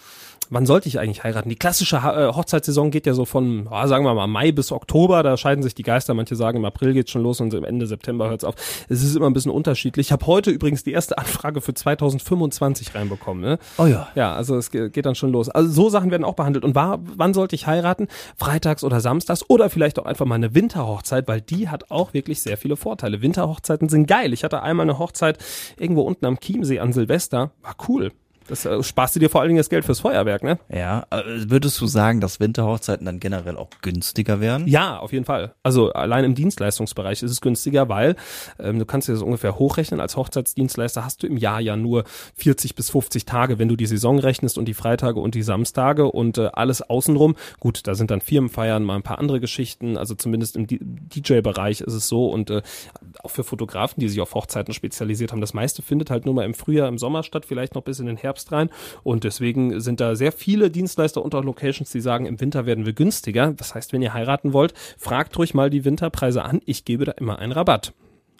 wann 0.49 0.65
sollte 0.65 0.87
ich 0.87 0.99
eigentlich 0.99 1.23
heiraten? 1.23 1.49
Die 1.49 1.55
klassische 1.55 1.97
äh, 1.97 2.33
Hochzeitssaison 2.33 2.91
geht 2.91 3.05
ja 3.05 3.13
so 3.13 3.25
von, 3.25 3.67
ja, 3.71 3.87
sagen 3.87 4.05
wir 4.05 4.13
mal, 4.13 4.27
Mai 4.27 4.51
bis 4.51 4.71
Oktober, 4.71 5.23
da 5.23 5.37
scheiden 5.37 5.63
sich 5.63 5.75
die 5.75 5.83
Geister. 5.83 6.13
Manche 6.13 6.35
sagen, 6.35 6.57
im 6.57 6.65
April 6.65 6.93
geht's 6.93 7.11
schon 7.11 7.23
los 7.23 7.39
und 7.41 7.53
im 7.53 7.63
Ende 7.63 7.85
September 7.87 8.29
hört's 8.29 8.43
auf. 8.43 8.55
Es 8.89 9.03
ist 9.03 9.15
immer 9.15 9.27
ein 9.29 9.33
bisschen 9.33 9.51
unterschiedlich. 9.51 10.07
Ich 10.07 10.11
habe 10.11 10.25
heute 10.27 10.51
übrigens 10.51 10.83
die 10.83 10.91
erste 10.91 11.17
Anfrage 11.17 11.61
für 11.61 11.73
2025 11.73 12.95
reinbekommen. 12.95 13.41
Ne? 13.43 13.59
Oh 13.77 13.85
ja. 13.85 14.07
Ja, 14.15 14.33
also 14.33 14.55
es 14.57 14.71
ge- 14.71 14.89
geht 14.89 15.05
dann 15.05 15.15
schon 15.15 15.31
los. 15.31 15.49
Also 15.49 15.69
so 15.69 15.89
Sachen 15.89 16.11
werden 16.11 16.23
auch 16.23 16.35
behandelt. 16.35 16.65
Und 16.65 16.75
war, 16.75 16.99
wann 17.15 17.33
sollte 17.33 17.55
ich 17.55 17.67
heiraten? 17.67 18.07
Freitags 18.37 18.83
oder 18.83 18.99
samstags 18.99 19.43
oder 19.47 19.69
vielleicht 19.69 19.99
auch 19.99 20.05
einfach 20.05 20.25
mal 20.25 20.35
eine 20.35 20.55
Winterhochzeit, 20.55 21.27
weil 21.27 21.41
die 21.41 21.69
hat 21.69 21.91
auch 21.91 22.13
wirklich 22.13 22.41
sehr 22.41 22.57
viele 22.57 22.75
Vorteile. 22.75 23.21
Winterhochzeiten 23.21 23.89
sind 23.89 24.07
geil. 24.07 24.33
Ich 24.33 24.43
hatte 24.43 24.61
einmal 24.61 24.83
eine 24.89 24.99
Hochzeit 24.99 25.37
irgendwo 25.77 26.01
unten 26.01 26.25
am 26.25 26.39
Chiemsee 26.39 26.79
an 26.79 26.93
Silvester. 26.93 27.51
War 27.61 27.75
cool. 27.87 28.11
Das 28.49 28.65
äh, 28.65 28.81
sparst 28.83 29.15
du 29.15 29.19
dir 29.19 29.29
vor 29.29 29.41
allen 29.41 29.49
Dingen 29.49 29.59
das 29.59 29.69
Geld 29.69 29.85
fürs 29.85 29.99
Feuerwerk, 29.99 30.43
ne? 30.43 30.59
Ja, 30.69 31.05
äh, 31.11 31.21
würdest 31.25 31.79
du 31.79 31.85
sagen, 31.85 32.19
dass 32.19 32.39
Winterhochzeiten 32.39 33.05
dann 33.05 33.19
generell 33.19 33.55
auch 33.57 33.69
günstiger 33.81 34.41
werden? 34.41 34.67
Ja, 34.67 34.97
auf 34.97 35.13
jeden 35.13 35.25
Fall. 35.25 35.53
Also 35.63 35.93
allein 35.93 36.25
im 36.25 36.35
Dienstleistungsbereich 36.35 37.21
ist 37.21 37.31
es 37.31 37.41
günstiger, 37.41 37.89
weil 37.89 38.15
ähm, 38.59 38.79
du 38.79 38.85
kannst 38.85 39.07
dir 39.07 39.13
das 39.13 39.21
ungefähr 39.21 39.59
hochrechnen. 39.59 39.99
Als 39.99 40.17
Hochzeitsdienstleister 40.17 41.05
hast 41.05 41.21
du 41.21 41.27
im 41.27 41.37
Jahr 41.37 41.61
ja 41.61 41.75
nur 41.75 42.05
40 42.35 42.75
bis 42.75 42.89
50 42.89 43.25
Tage, 43.25 43.59
wenn 43.59 43.67
du 43.67 43.75
die 43.75 43.85
Saison 43.85 44.17
rechnest 44.19 44.57
und 44.57 44.65
die 44.65 44.73
Freitage 44.73 45.19
und 45.19 45.35
die 45.35 45.43
Samstage 45.43 46.05
und 46.05 46.39
äh, 46.39 46.49
alles 46.53 46.81
außenrum. 46.81 47.35
Gut, 47.59 47.85
da 47.85 47.93
sind 47.93 48.09
dann 48.09 48.21
Firmenfeiern, 48.21 48.83
mal 48.83 48.95
ein 48.95 49.03
paar 49.03 49.19
andere 49.19 49.39
Geschichten. 49.39 49.95
Also 49.95 50.15
zumindest 50.15 50.55
im 50.55 50.65
DJ-Bereich 50.67 51.81
ist 51.81 51.93
es 51.93 52.07
so 52.07 52.29
und 52.29 52.49
äh, 52.49 52.63
auch 53.23 53.29
für 53.29 53.43
Fotografen, 53.43 53.99
die 53.99 54.09
sich 54.09 54.21
auf 54.21 54.33
Hochzeiten 54.33 54.73
spezialisiert 54.73 55.31
haben. 55.31 55.41
Das 55.41 55.53
meiste 55.53 55.83
findet 55.83 56.09
halt 56.09 56.25
nur 56.25 56.33
mal 56.33 56.45
im 56.45 56.55
Frühjahr, 56.55 56.87
im 56.87 56.97
Sommer 56.97 57.21
statt, 57.21 57.45
vielleicht 57.45 57.75
noch 57.75 57.83
bis 57.83 57.99
in 57.99 58.07
den 58.07 58.17
Herbst 58.17 58.38
rein. 58.51 58.69
Und 59.03 59.23
deswegen 59.23 59.79
sind 59.79 59.99
da 59.99 60.15
sehr 60.15 60.31
viele 60.31 60.69
Dienstleister 60.69 61.23
und 61.23 61.35
auch 61.35 61.43
Locations, 61.43 61.89
die 61.91 62.01
sagen, 62.01 62.25
im 62.25 62.39
Winter 62.39 62.65
werden 62.65 62.85
wir 62.85 62.93
günstiger. 62.93 63.53
Das 63.55 63.75
heißt, 63.75 63.93
wenn 63.93 64.01
ihr 64.01 64.13
heiraten 64.13 64.53
wollt, 64.53 64.73
fragt 64.97 65.37
ruhig 65.37 65.53
mal 65.53 65.69
die 65.69 65.85
Winterpreise 65.85 66.43
an. 66.43 66.61
Ich 66.65 66.85
gebe 66.85 67.05
da 67.05 67.11
immer 67.13 67.39
einen 67.39 67.51
Rabatt. 67.51 67.93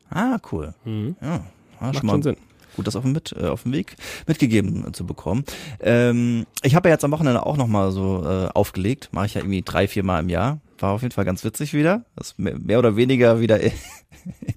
Ah, 0.10 0.38
cool. 0.52 0.74
Ja, 0.86 1.28
ja 1.28 1.42
Macht 1.80 1.96
schon 1.98 2.08
mal 2.08 2.14
schon 2.14 2.24
Sinn. 2.24 2.38
Gut, 2.76 2.88
das 2.88 2.96
auf 2.96 3.04
dem, 3.04 3.14
mit, 3.14 3.36
äh, 3.40 3.48
auf 3.48 3.64
dem 3.64 3.74
Weg 3.74 3.96
mitgegeben 4.28 4.94
zu 4.94 5.06
bekommen. 5.06 5.44
Ähm, 5.80 6.46
ich 6.64 6.76
habe 6.76 6.90
ja 6.90 6.96
jetzt 6.96 7.04
am 7.04 7.12
Wochenende 7.12 7.46
auch 7.46 7.58
nochmal 7.58 7.92
so 7.92 8.24
äh, 8.26 8.48
aufgelegt. 8.54 9.10
Mache 9.12 9.26
ich 9.28 9.34
ja 9.34 9.42
irgendwie 9.42 9.62
drei, 9.62 9.88
vier 9.88 10.04
Mal 10.04 10.20
im 10.20 10.30
Jahr. 10.30 10.60
War 10.80 10.92
auf 10.92 11.02
jeden 11.02 11.14
Fall 11.14 11.26
ganz 11.26 11.44
witzig 11.44 11.74
wieder. 11.74 12.06
Das 12.16 12.36
mehr 12.38 12.80
oder 12.80 12.96
weniger 12.96 13.40
wieder 13.40 13.60
in 13.62 13.74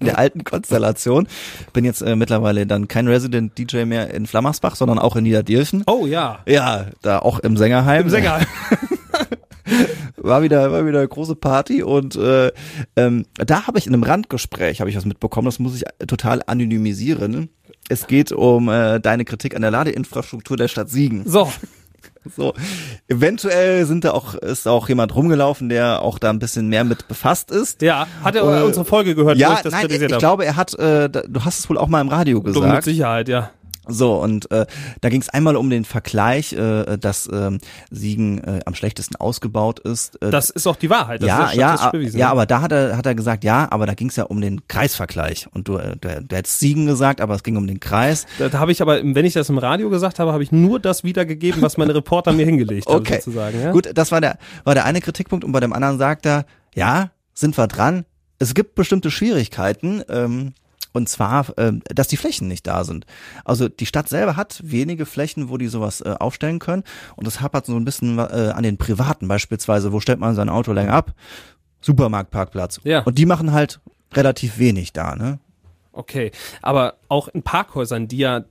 der 0.05 0.17
alten 0.17 0.43
Konstellation. 0.43 1.27
Bin 1.73 1.85
jetzt 1.85 2.01
äh, 2.01 2.15
mittlerweile 2.15 2.65
dann 2.65 2.87
kein 2.87 3.07
Resident 3.07 3.57
DJ 3.57 3.85
mehr 3.85 4.13
in 4.13 4.25
Flammersbach, 4.25 4.75
sondern 4.75 4.99
auch 4.99 5.15
in 5.15 5.23
Niederdilchen. 5.23 5.83
Oh 5.87 6.05
ja. 6.05 6.39
Ja, 6.47 6.87
da 7.01 7.19
auch 7.19 7.39
im 7.39 7.57
Sängerheim. 7.57 8.03
Im 8.03 8.09
Sänger. 8.09 8.41
war 10.17 10.41
wieder 10.41 10.71
war 10.71 10.85
wieder 10.85 10.99
eine 10.99 11.07
große 11.07 11.35
Party 11.35 11.83
und 11.83 12.15
äh, 12.15 12.51
ähm, 12.95 13.25
da 13.35 13.67
habe 13.67 13.77
ich 13.77 13.87
in 13.87 13.93
einem 13.93 14.03
Randgespräch 14.03 14.79
habe 14.79 14.89
ich 14.89 14.95
was 14.95 15.05
mitbekommen, 15.05 15.45
das 15.45 15.59
muss 15.59 15.75
ich 15.75 15.83
total 16.07 16.41
anonymisieren. 16.45 17.49
Es 17.89 18.07
geht 18.07 18.31
um 18.31 18.69
äh, 18.69 18.99
deine 18.99 19.25
Kritik 19.25 19.55
an 19.55 19.61
der 19.61 19.71
Ladeinfrastruktur 19.71 20.57
der 20.57 20.67
Stadt 20.67 20.89
Siegen. 20.89 21.23
So. 21.25 21.51
So, 22.37 22.53
eventuell 23.09 23.85
sind 23.85 24.05
da 24.05 24.11
auch 24.11 24.35
ist 24.35 24.65
auch 24.65 24.87
jemand 24.87 25.13
rumgelaufen, 25.13 25.67
der 25.67 26.01
auch 26.01 26.19
da 26.19 26.29
ein 26.29 26.39
bisschen 26.39 26.69
mehr 26.69 26.85
mit 26.85 27.09
befasst 27.09 27.51
ist. 27.51 27.81
Ja. 27.81 28.07
Hat 28.23 28.35
er 28.35 28.43
Äh, 28.43 28.63
unsere 28.63 28.85
Folge 28.85 29.13
gehört, 29.13 29.37
ja, 29.37 29.55
ich 29.55 29.59
das 29.59 29.73
nein, 29.73 29.87
ich, 29.89 30.01
ich 30.01 30.17
glaube, 30.19 30.45
er 30.45 30.55
hat, 30.55 30.73
äh, 30.75 31.09
du 31.09 31.43
hast 31.43 31.59
es 31.59 31.69
wohl 31.69 31.77
auch 31.77 31.87
mal 31.89 31.99
im 31.99 32.07
Radio 32.07 32.39
Du, 32.39 32.45
mit 32.45 32.53
gesagt. 32.53 32.83
Sicherheit, 32.85 33.27
ja. 33.27 33.51
So, 33.87 34.15
und 34.21 34.49
äh, 34.51 34.65
da 35.01 35.09
ging 35.09 35.21
es 35.21 35.29
einmal 35.29 35.55
um 35.57 35.69
den 35.69 35.83
Vergleich, 35.85 36.53
äh, 36.53 36.97
dass 36.97 37.29
ähm, 37.31 37.59
Siegen 37.91 38.43
äh, 38.43 38.61
am 38.65 38.75
schlechtesten 38.75 39.15
ausgebaut 39.17 39.79
ist. 39.79 40.21
Äh, 40.21 40.29
Das 40.31 40.49
ist 40.49 40.67
auch 40.67 40.75
die 40.77 40.89
Wahrheit. 40.89 41.21
Das 41.21 41.27
ja, 41.27 41.45
ist 41.47 41.55
ja, 41.55 41.67
statistisch 41.67 41.87
a- 41.87 41.91
bewiesen. 41.91 42.19
ja, 42.19 42.29
aber 42.31 42.45
da 42.45 42.61
hat 42.61 42.71
er, 42.71 42.95
hat 42.97 43.05
er 43.05 43.15
gesagt, 43.15 43.43
ja, 43.43 43.67
aber 43.71 43.85
da 43.85 43.93
ging 43.93 44.09
es 44.09 44.15
ja 44.15 44.23
um 44.23 44.39
den 44.41 44.67
Kreisvergleich. 44.67 45.47
Und 45.53 45.67
du, 45.67 45.77
äh, 45.77 45.95
du, 45.99 46.21
du 46.23 46.35
hättest 46.35 46.59
Siegen 46.59 46.85
gesagt, 46.85 47.19
aber 47.21 47.35
es 47.35 47.43
ging 47.43 47.57
um 47.57 47.67
den 47.67 47.79
Kreis. 47.79 48.25
Da, 48.39 48.49
da 48.49 48.59
habe 48.59 48.71
ich 48.71 48.81
aber, 48.81 49.01
wenn 49.03 49.25
ich 49.25 49.33
das 49.33 49.49
im 49.49 49.57
Radio 49.57 49.89
gesagt 49.89 50.19
habe, 50.19 50.31
habe 50.31 50.43
ich 50.43 50.51
nur 50.51 50.79
das 50.79 51.03
wiedergegeben, 51.03 51.61
was 51.61 51.77
meine 51.77 51.93
Reporter 51.93 52.31
mir 52.31 52.45
hingelegt 52.45 52.87
haben, 52.87 52.95
Okay, 52.97 53.15
sozusagen. 53.15 53.61
Ja? 53.61 53.71
gut, 53.71 53.89
das 53.93 54.11
war 54.11 54.21
der, 54.21 54.37
war 54.63 54.75
der 54.75 54.85
eine 54.85 55.01
Kritikpunkt. 55.01 55.43
Und 55.43 55.51
bei 55.51 55.59
dem 55.59 55.73
anderen 55.73 55.97
sagt 55.97 56.25
er, 56.25 56.45
ja, 56.75 57.11
sind 57.33 57.57
wir 57.57 57.67
dran. 57.67 58.05
Es 58.39 58.53
gibt 58.53 58.75
bestimmte 58.75 59.11
Schwierigkeiten. 59.11 60.03
Ähm, 60.09 60.53
und 60.93 61.09
zwar, 61.09 61.47
ähm, 61.57 61.81
dass 61.85 62.07
die 62.07 62.17
Flächen 62.17 62.47
nicht 62.47 62.65
da 62.67 62.83
sind. 62.83 63.05
Also 63.43 63.67
die 63.67 63.85
Stadt 63.85 64.07
selber 64.07 64.35
hat 64.35 64.61
wenige 64.63 65.05
Flächen, 65.05 65.49
wo 65.49 65.57
die 65.57 65.67
sowas 65.67 66.01
äh, 66.01 66.15
aufstellen 66.19 66.59
können. 66.59 66.83
Und 67.15 67.27
das 67.27 67.41
hapert 67.41 67.65
so 67.65 67.75
ein 67.75 67.85
bisschen 67.85 68.19
äh, 68.19 68.53
an 68.53 68.63
den 68.63 68.77
Privaten 68.77 69.27
beispielsweise. 69.27 69.91
Wo 69.91 69.99
stellt 69.99 70.19
man 70.19 70.35
sein 70.35 70.49
Auto 70.49 70.71
länger 70.71 70.93
ab? 70.93 71.13
Supermarktparkplatz. 71.81 72.79
Ja. 72.83 73.01
Und 73.01 73.17
die 73.17 73.25
machen 73.25 73.51
halt 73.51 73.81
relativ 74.13 74.57
wenig 74.57 74.93
da, 74.93 75.15
ne? 75.15 75.39
Okay, 75.91 76.31
aber 76.61 76.95
auch 77.07 77.27
in 77.27 77.43
Parkhäusern, 77.43 78.07
die 78.07 78.17
ja 78.17 78.45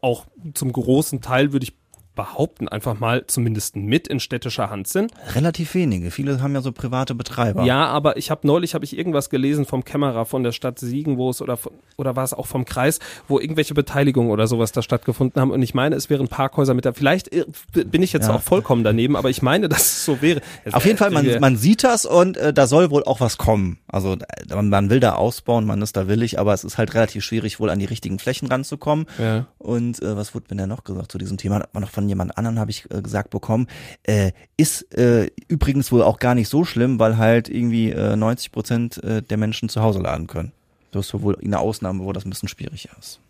auch 0.00 0.26
zum 0.54 0.72
großen 0.72 1.20
Teil, 1.20 1.52
würde 1.52 1.64
ich 1.64 1.74
behaupten, 2.14 2.68
einfach 2.68 2.98
mal 3.00 3.26
zumindest 3.26 3.76
mit 3.76 4.06
in 4.08 4.20
städtischer 4.20 4.68
Hand 4.70 4.86
sind. 4.88 5.12
Relativ 5.34 5.74
wenige. 5.74 6.10
Viele 6.10 6.40
haben 6.42 6.54
ja 6.54 6.60
so 6.60 6.72
private 6.72 7.14
Betreiber. 7.14 7.64
Ja, 7.64 7.86
aber 7.86 8.16
ich 8.16 8.30
habe 8.30 8.46
neulich 8.46 8.74
habe 8.74 8.84
ich 8.84 8.96
irgendwas 8.96 9.30
gelesen 9.30 9.64
vom 9.64 9.84
Kämmerer 9.84 10.26
von 10.26 10.42
der 10.42 10.52
Stadt 10.52 10.78
Siegen, 10.78 11.16
wo 11.16 11.30
es 11.30 11.40
oder 11.40 11.56
von- 11.56 11.72
oder 11.96 12.16
war 12.16 12.24
es 12.24 12.34
auch 12.34 12.46
vom 12.46 12.64
Kreis, 12.64 12.98
wo 13.28 13.38
irgendwelche 13.38 13.74
Beteiligungen 13.74 14.30
oder 14.30 14.46
sowas 14.46 14.72
da 14.72 14.82
stattgefunden 14.82 15.40
haben. 15.40 15.50
Und 15.50 15.62
ich 15.62 15.74
meine, 15.74 15.94
es 15.96 16.10
wären 16.10 16.28
Parkhäuser 16.28 16.74
mit 16.74 16.84
da. 16.84 16.92
Vielleicht 16.92 17.32
äh, 17.32 17.44
bin 17.86 18.02
ich 18.02 18.12
jetzt 18.12 18.28
Ja. 18.28 18.34
auch 18.34 18.42
vollkommen 18.42 18.84
daneben, 18.84 19.16
aber 19.16 19.30
ich 19.30 19.42
meine, 19.42 19.68
dass 19.68 19.82
es 19.82 20.04
so 20.04 20.20
wäre. 20.20 20.40
Es 20.64 20.74
Auf 20.74 20.84
jeden 20.84 20.98
Fall, 20.98 21.10
man, 21.10 21.26
man 21.40 21.56
sieht 21.56 21.84
das 21.84 22.04
und 22.04 22.36
äh, 22.36 22.52
da 22.52 22.66
soll 22.66 22.90
wohl 22.90 23.04
auch 23.04 23.20
was 23.20 23.38
kommen. 23.38 23.78
Also 23.88 24.14
äh, 24.14 24.54
man, 24.54 24.68
man 24.68 24.90
will 24.90 25.00
da 25.00 25.14
ausbauen, 25.14 25.64
man 25.66 25.80
ist 25.82 25.96
da 25.96 26.08
willig, 26.08 26.38
aber 26.38 26.52
es 26.52 26.64
ist 26.64 26.78
halt 26.78 26.94
relativ 26.94 27.24
schwierig, 27.24 27.60
wohl 27.60 27.70
an 27.70 27.78
die 27.78 27.84
richtigen 27.86 28.18
Flächen 28.18 28.48
ranzukommen. 28.48 29.06
Ja. 29.18 29.46
Und 29.58 30.02
äh, 30.02 30.16
was 30.16 30.34
wurde 30.34 30.46
mir 30.50 30.56
denn 30.60 30.68
noch 30.68 30.84
gesagt 30.84 31.12
zu 31.12 31.18
diesem 31.18 31.36
Thema? 31.38 31.56
Hat 31.56 31.74
man 31.74 31.82
noch 31.82 31.90
von 31.90 32.01
jemand 32.08 32.36
anderem, 32.38 32.58
habe 32.58 32.70
ich 32.70 32.90
äh, 32.90 33.02
gesagt 33.02 33.30
bekommen. 33.30 33.66
Äh, 34.02 34.32
ist 34.56 34.92
äh, 34.96 35.30
übrigens 35.48 35.92
wohl 35.92 36.02
auch 36.02 36.18
gar 36.18 36.34
nicht 36.34 36.48
so 36.48 36.64
schlimm, 36.64 36.98
weil 36.98 37.16
halt 37.16 37.48
irgendwie 37.48 37.90
äh, 37.90 38.16
90 38.16 38.52
Prozent 38.52 39.02
äh, 39.02 39.22
der 39.22 39.36
Menschen 39.36 39.68
zu 39.68 39.82
Hause 39.82 40.00
laden 40.00 40.26
können. 40.26 40.52
Das 40.90 41.06
ist 41.06 41.22
wohl 41.22 41.38
eine 41.42 41.58
Ausnahme, 41.58 42.04
wo 42.04 42.12
das 42.12 42.24
ein 42.26 42.30
bisschen 42.30 42.48
schwierig 42.48 42.88
ist. 42.98 43.20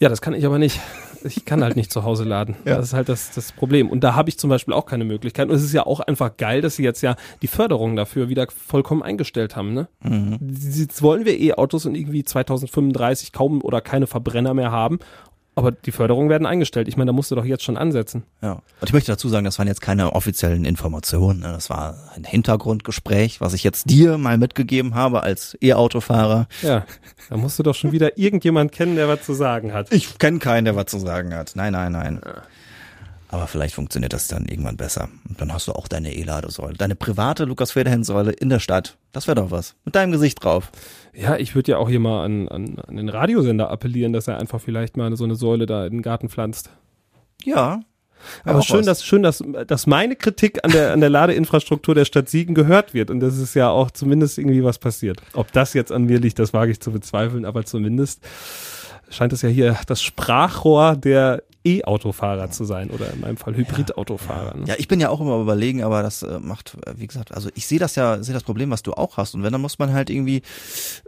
Ja, 0.00 0.08
das 0.08 0.20
kann 0.20 0.34
ich 0.34 0.44
aber 0.44 0.58
nicht. 0.58 0.80
Ich 1.26 1.46
kann 1.46 1.62
halt 1.62 1.76
nicht 1.76 1.90
zu 1.90 2.04
Hause 2.04 2.24
laden. 2.24 2.56
Ja. 2.66 2.76
Das 2.76 2.86
ist 2.86 2.92
halt 2.92 3.08
das, 3.08 3.30
das 3.30 3.52
Problem. 3.52 3.88
Und 3.88 4.04
da 4.04 4.14
habe 4.14 4.28
ich 4.28 4.38
zum 4.38 4.50
Beispiel 4.50 4.74
auch 4.74 4.84
keine 4.84 5.04
Möglichkeit. 5.04 5.48
Und 5.48 5.54
es 5.54 5.62
ist 5.62 5.72
ja 5.72 5.86
auch 5.86 6.00
einfach 6.00 6.36
geil, 6.36 6.60
dass 6.60 6.76
sie 6.76 6.82
jetzt 6.82 7.02
ja 7.02 7.16
die 7.40 7.46
Förderung 7.46 7.96
dafür 7.96 8.28
wieder 8.28 8.46
vollkommen 8.50 9.02
eingestellt 9.02 9.56
haben. 9.56 9.72
Ne? 9.72 9.88
Mhm. 10.02 10.38
Jetzt 10.40 11.00
wollen 11.00 11.24
wir 11.24 11.40
E-Autos 11.40 11.86
und 11.86 11.94
irgendwie 11.94 12.24
2035 12.24 13.32
kaum 13.32 13.62
oder 13.62 13.80
keine 13.80 14.06
Verbrenner 14.06 14.52
mehr 14.52 14.70
haben. 14.72 14.98
Aber 15.56 15.70
die 15.70 15.92
Förderungen 15.92 16.28
werden 16.28 16.46
eingestellt. 16.46 16.88
Ich 16.88 16.96
meine, 16.96 17.10
da 17.10 17.12
musst 17.12 17.30
du 17.30 17.36
doch 17.36 17.44
jetzt 17.44 17.62
schon 17.62 17.76
ansetzen. 17.76 18.24
Ja. 18.42 18.54
Und 18.54 18.88
ich 18.88 18.92
möchte 18.92 19.12
dazu 19.12 19.28
sagen, 19.28 19.44
das 19.44 19.58
waren 19.58 19.68
jetzt 19.68 19.80
keine 19.80 20.12
offiziellen 20.12 20.64
Informationen. 20.64 21.40
ne? 21.40 21.52
Das 21.52 21.70
war 21.70 21.96
ein 22.16 22.24
Hintergrundgespräch, 22.24 23.40
was 23.40 23.54
ich 23.54 23.62
jetzt 23.62 23.88
dir 23.88 24.18
mal 24.18 24.36
mitgegeben 24.36 24.94
habe 24.94 25.22
als 25.22 25.56
E-Autofahrer. 25.60 26.48
Ja, 26.62 26.84
da 27.30 27.36
musst 27.36 27.58
du 27.58 27.62
doch 27.62 27.74
schon 27.74 27.92
wieder 27.92 28.18
irgendjemand 28.18 28.72
kennen, 28.72 28.96
der 28.96 29.08
was 29.08 29.22
zu 29.22 29.32
sagen 29.32 29.72
hat. 29.72 29.92
Ich 29.92 30.18
kenne 30.18 30.40
keinen, 30.40 30.64
der 30.64 30.74
was 30.74 30.86
zu 30.86 30.98
sagen 30.98 31.32
hat. 31.34 31.52
Nein, 31.54 31.72
nein, 31.72 31.92
nein. 31.92 32.20
Aber 33.34 33.48
vielleicht 33.48 33.74
funktioniert 33.74 34.12
das 34.12 34.28
dann 34.28 34.46
irgendwann 34.46 34.76
besser. 34.76 35.08
Und 35.28 35.40
dann 35.40 35.52
hast 35.52 35.66
du 35.66 35.72
auch 35.72 35.88
deine 35.88 36.14
E-Ladesäule. 36.14 36.74
Deine 36.74 36.94
private 36.94 37.46
Lukas 37.46 37.72
Federhen-Säule 37.72 38.30
in 38.30 38.48
der 38.48 38.60
Stadt. 38.60 38.96
Das 39.10 39.26
wäre 39.26 39.34
doch 39.34 39.50
was. 39.50 39.74
Mit 39.84 39.96
deinem 39.96 40.12
Gesicht 40.12 40.44
drauf. 40.44 40.70
Ja, 41.12 41.36
ich 41.36 41.56
würde 41.56 41.72
ja 41.72 41.78
auch 41.78 41.88
hier 41.88 41.98
mal 41.98 42.24
an, 42.24 42.48
an, 42.48 42.78
an 42.78 42.94
den 42.94 43.08
Radiosender 43.08 43.72
appellieren, 43.72 44.12
dass 44.12 44.28
er 44.28 44.38
einfach 44.38 44.60
vielleicht 44.60 44.96
mal 44.96 45.16
so 45.16 45.24
eine 45.24 45.34
Säule 45.34 45.66
da 45.66 45.84
in 45.84 45.94
den 45.94 46.02
Garten 46.02 46.28
pflanzt. 46.28 46.70
Ja. 47.42 47.80
Aber 48.44 48.62
schön, 48.62 48.78
was. 48.78 48.86
dass, 48.86 49.04
schön 49.04 49.24
dass, 49.24 49.42
dass 49.66 49.88
meine 49.88 50.14
Kritik 50.14 50.64
an 50.64 50.70
der, 50.70 50.92
an 50.92 51.00
der 51.00 51.10
Ladeinfrastruktur 51.10 51.96
der 51.96 52.04
Stadt 52.04 52.28
Siegen 52.28 52.54
gehört 52.54 52.94
wird 52.94 53.10
und 53.10 53.18
das 53.18 53.36
ist 53.36 53.54
ja 53.54 53.68
auch 53.68 53.90
zumindest 53.90 54.38
irgendwie 54.38 54.62
was 54.62 54.78
passiert. 54.78 55.20
Ob 55.32 55.50
das 55.52 55.74
jetzt 55.74 55.90
an 55.90 56.04
mir 56.04 56.20
liegt, 56.20 56.38
das 56.38 56.52
wage 56.52 56.70
ich 56.70 56.80
zu 56.80 56.92
bezweifeln, 56.92 57.44
aber 57.44 57.64
zumindest 57.64 58.20
scheint 59.10 59.32
es 59.32 59.42
ja 59.42 59.48
hier 59.48 59.76
das 59.88 60.02
Sprachrohr 60.02 60.96
der 60.96 61.42
E-Autofahrer 61.64 62.50
zu 62.50 62.64
sein 62.64 62.90
oder 62.90 63.10
in 63.12 63.20
meinem 63.20 63.36
Fall 63.36 63.56
Hybridautofahrer. 63.56 64.56
Ne? 64.56 64.64
Ja, 64.66 64.74
ich 64.76 64.86
bin 64.86 65.00
ja 65.00 65.08
auch 65.08 65.20
immer 65.20 65.40
überlegen, 65.40 65.82
aber 65.82 66.02
das 66.02 66.22
äh, 66.22 66.38
macht, 66.38 66.76
äh, 66.86 66.94
wie 66.96 67.06
gesagt, 67.06 67.32
also 67.32 67.48
ich 67.54 67.66
sehe 67.66 67.78
das 67.78 67.96
ja, 67.96 68.22
sehe 68.22 68.34
das 68.34 68.42
Problem, 68.42 68.70
was 68.70 68.82
du 68.82 68.92
auch 68.92 69.16
hast. 69.16 69.34
Und 69.34 69.42
wenn, 69.42 69.52
dann 69.52 69.62
muss 69.62 69.78
man 69.78 69.92
halt 69.92 70.10
irgendwie 70.10 70.42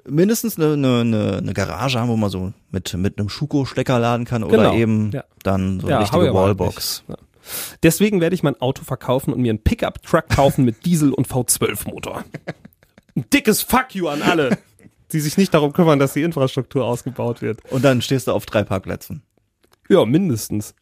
mindestens 0.08 0.58
eine, 0.58 0.72
eine, 0.72 1.36
eine, 1.38 1.52
Garage 1.52 2.00
haben, 2.00 2.08
wo 2.08 2.16
man 2.16 2.30
so 2.30 2.52
mit, 2.70 2.94
mit 2.94 3.18
einem 3.18 3.28
Schuko-Stecker 3.28 3.98
laden 3.98 4.24
kann 4.24 4.42
oder 4.44 4.56
Genau, 4.56 4.74
eben 4.74 5.10
ja. 5.12 5.24
dann 5.42 5.80
so 5.80 5.86
eine 5.86 5.96
Ja, 5.96 6.00
richtige 6.00 6.32
Wallbox. 6.32 7.04
Ja. 7.06 7.16
Deswegen 7.82 8.20
werde 8.20 8.34
ich 8.34 8.42
mein 8.42 8.60
Auto 8.60 8.82
verkaufen 8.82 9.32
und 9.32 9.40
mir 9.40 9.50
einen 9.50 9.62
Pickup-Truck 9.62 10.28
kaufen 10.28 10.64
mit 10.64 10.84
Diesel- 10.86 11.12
und 11.12 11.28
V12-Motor. 11.28 12.24
Ein 13.14 13.24
dickes 13.32 13.62
Fuck 13.62 13.94
you 13.94 14.08
an 14.08 14.22
alle, 14.22 14.58
die 15.12 15.20
sich 15.20 15.36
nicht 15.36 15.52
darum 15.54 15.72
kümmern, 15.72 15.98
dass 15.98 16.14
die 16.14 16.22
Infrastruktur 16.22 16.84
ausgebaut 16.84 17.42
wird. 17.42 17.60
Und 17.70 17.84
dann 17.84 18.02
stehst 18.02 18.26
du 18.26 18.32
auf 18.32 18.46
drei 18.46 18.64
Parkplätzen. 18.64 19.22
Ja, 19.88 20.04
mindestens. 20.04 20.74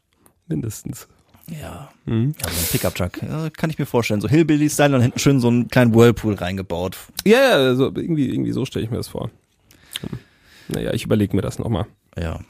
Mindestens. 0.46 1.08
Ja. 1.50 1.90
Mhm. 2.06 2.34
Ja, 2.42 2.50
so 2.50 2.60
ein 2.60 2.66
Pickup-Truck, 2.70 3.22
ja, 3.22 3.50
kann 3.50 3.70
ich 3.70 3.78
mir 3.78 3.86
vorstellen. 3.86 4.20
So 4.20 4.28
Hillbilly-Style 4.28 4.94
und 4.94 5.02
hinten 5.02 5.18
schön 5.18 5.40
so 5.40 5.48
einen 5.48 5.68
kleinen 5.68 5.94
Whirlpool 5.94 6.34
reingebaut. 6.34 6.96
Ja, 7.24 7.38
ja, 7.38 7.50
also 7.52 7.86
irgendwie, 7.94 8.30
irgendwie 8.30 8.52
so 8.52 8.64
stelle 8.64 8.84
ich 8.84 8.90
mir 8.90 8.96
das 8.96 9.08
vor. 9.08 9.30
Hm. 10.00 10.18
Naja, 10.68 10.92
ich 10.94 11.04
überlege 11.04 11.36
mir 11.36 11.42
das 11.42 11.58
nochmal. 11.58 11.86
Ja. 12.18 12.40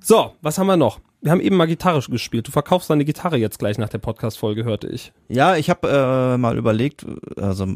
So, 0.00 0.34
was 0.42 0.58
haben 0.58 0.66
wir 0.66 0.76
noch? 0.76 1.00
Wir 1.22 1.32
haben 1.32 1.40
eben 1.40 1.56
mal 1.56 1.66
Gitarre 1.66 2.00
gespielt. 2.08 2.46
Du 2.46 2.52
verkaufst 2.52 2.90
deine 2.90 3.04
Gitarre 3.04 3.38
jetzt 3.38 3.58
gleich 3.58 3.78
nach 3.78 3.88
der 3.88 3.98
Podcast-Folge, 3.98 4.64
hörte 4.64 4.86
ich. 4.86 5.12
Ja, 5.28 5.56
ich 5.56 5.70
habe 5.70 5.88
äh, 5.88 6.38
mal 6.38 6.56
überlegt, 6.58 7.06
also 7.36 7.66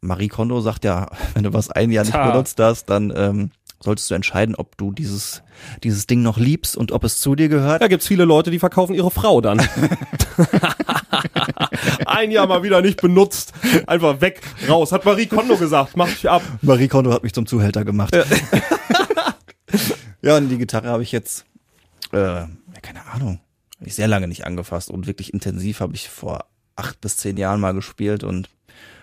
Marie 0.00 0.28
Kondo 0.28 0.60
sagt 0.60 0.84
ja, 0.84 1.10
wenn 1.34 1.42
du 1.42 1.52
was 1.52 1.70
ein 1.70 1.90
Jahr 1.90 2.04
nicht 2.04 2.16
benutzt 2.16 2.58
hast, 2.60 2.86
dann 2.86 3.12
ähm, 3.14 3.50
solltest 3.80 4.10
du 4.10 4.14
entscheiden, 4.14 4.54
ob 4.54 4.76
du 4.76 4.92
dieses, 4.92 5.42
dieses 5.82 6.06
Ding 6.06 6.22
noch 6.22 6.38
liebst 6.38 6.76
und 6.76 6.92
ob 6.92 7.04
es 7.04 7.20
zu 7.20 7.34
dir 7.34 7.48
gehört. 7.48 7.82
Da 7.82 7.88
gibt's 7.88 8.06
viele 8.06 8.24
Leute, 8.24 8.50
die 8.50 8.58
verkaufen 8.58 8.94
ihre 8.94 9.10
Frau 9.10 9.40
dann. 9.40 9.60
Ein 12.06 12.30
Jahr 12.30 12.46
mal 12.46 12.62
wieder 12.62 12.80
nicht 12.80 13.00
benutzt. 13.00 13.52
Einfach 13.86 14.20
weg, 14.20 14.40
raus. 14.68 14.92
Hat 14.92 15.04
Marie 15.04 15.26
Kondo 15.26 15.56
gesagt. 15.56 15.96
Mach 15.96 16.08
dich 16.08 16.30
ab. 16.30 16.42
Marie 16.62 16.88
Kondo 16.88 17.12
hat 17.12 17.22
mich 17.22 17.34
zum 17.34 17.46
Zuhälter 17.46 17.84
gemacht. 17.84 18.16
Ja, 20.24 20.38
und 20.38 20.48
die 20.48 20.56
Gitarre 20.56 20.88
habe 20.88 21.02
ich 21.02 21.12
jetzt, 21.12 21.44
äh, 22.14 22.16
ja, 22.16 22.48
keine 22.80 23.04
Ahnung, 23.08 23.40
hab 23.78 23.86
ich 23.86 23.94
sehr 23.94 24.08
lange 24.08 24.26
nicht 24.26 24.46
angefasst 24.46 24.90
und 24.90 25.06
wirklich 25.06 25.34
intensiv 25.34 25.80
habe 25.80 25.94
ich 25.94 26.08
vor 26.08 26.46
acht 26.76 26.98
bis 27.02 27.18
zehn 27.18 27.36
Jahren 27.36 27.60
mal 27.60 27.74
gespielt 27.74 28.24
und 28.24 28.48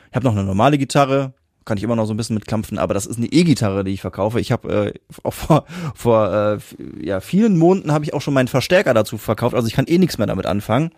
ich 0.10 0.16
habe 0.16 0.26
noch 0.26 0.32
eine 0.32 0.44
normale 0.44 0.80
Gitarre, 0.80 1.36
kann 1.66 1.78
ich 1.78 1.84
immer 1.84 1.96
noch 1.96 2.06
so 2.06 2.14
ein 2.14 2.18
bisschen 2.18 2.36
mitklampfen, 2.36 2.78
aber 2.78 2.94
das 2.94 3.06
ist 3.06 3.18
eine 3.18 3.28
E-Gitarre, 3.28 3.84
die 3.84 3.92
ich 3.92 4.02
verkaufe. 4.02 4.40
Ich 4.40 4.52
habe 4.52 4.94
äh, 4.94 4.94
auch 5.24 5.34
vor, 5.34 5.66
vor 5.96 6.34
äh, 6.34 7.06
ja, 7.06 7.20
vielen 7.20 7.58
Monaten 7.58 7.92
habe 7.92 8.06
ich 8.06 8.14
auch 8.14 8.22
schon 8.22 8.34
meinen 8.34 8.48
Verstärker 8.48 8.94
dazu 8.94 9.18
verkauft, 9.18 9.56
also 9.56 9.68
ich 9.68 9.74
kann 9.74 9.86
eh 9.86 9.98
nichts 9.98 10.18
mehr 10.18 10.28
damit 10.28 10.46
anfangen. 10.46 10.92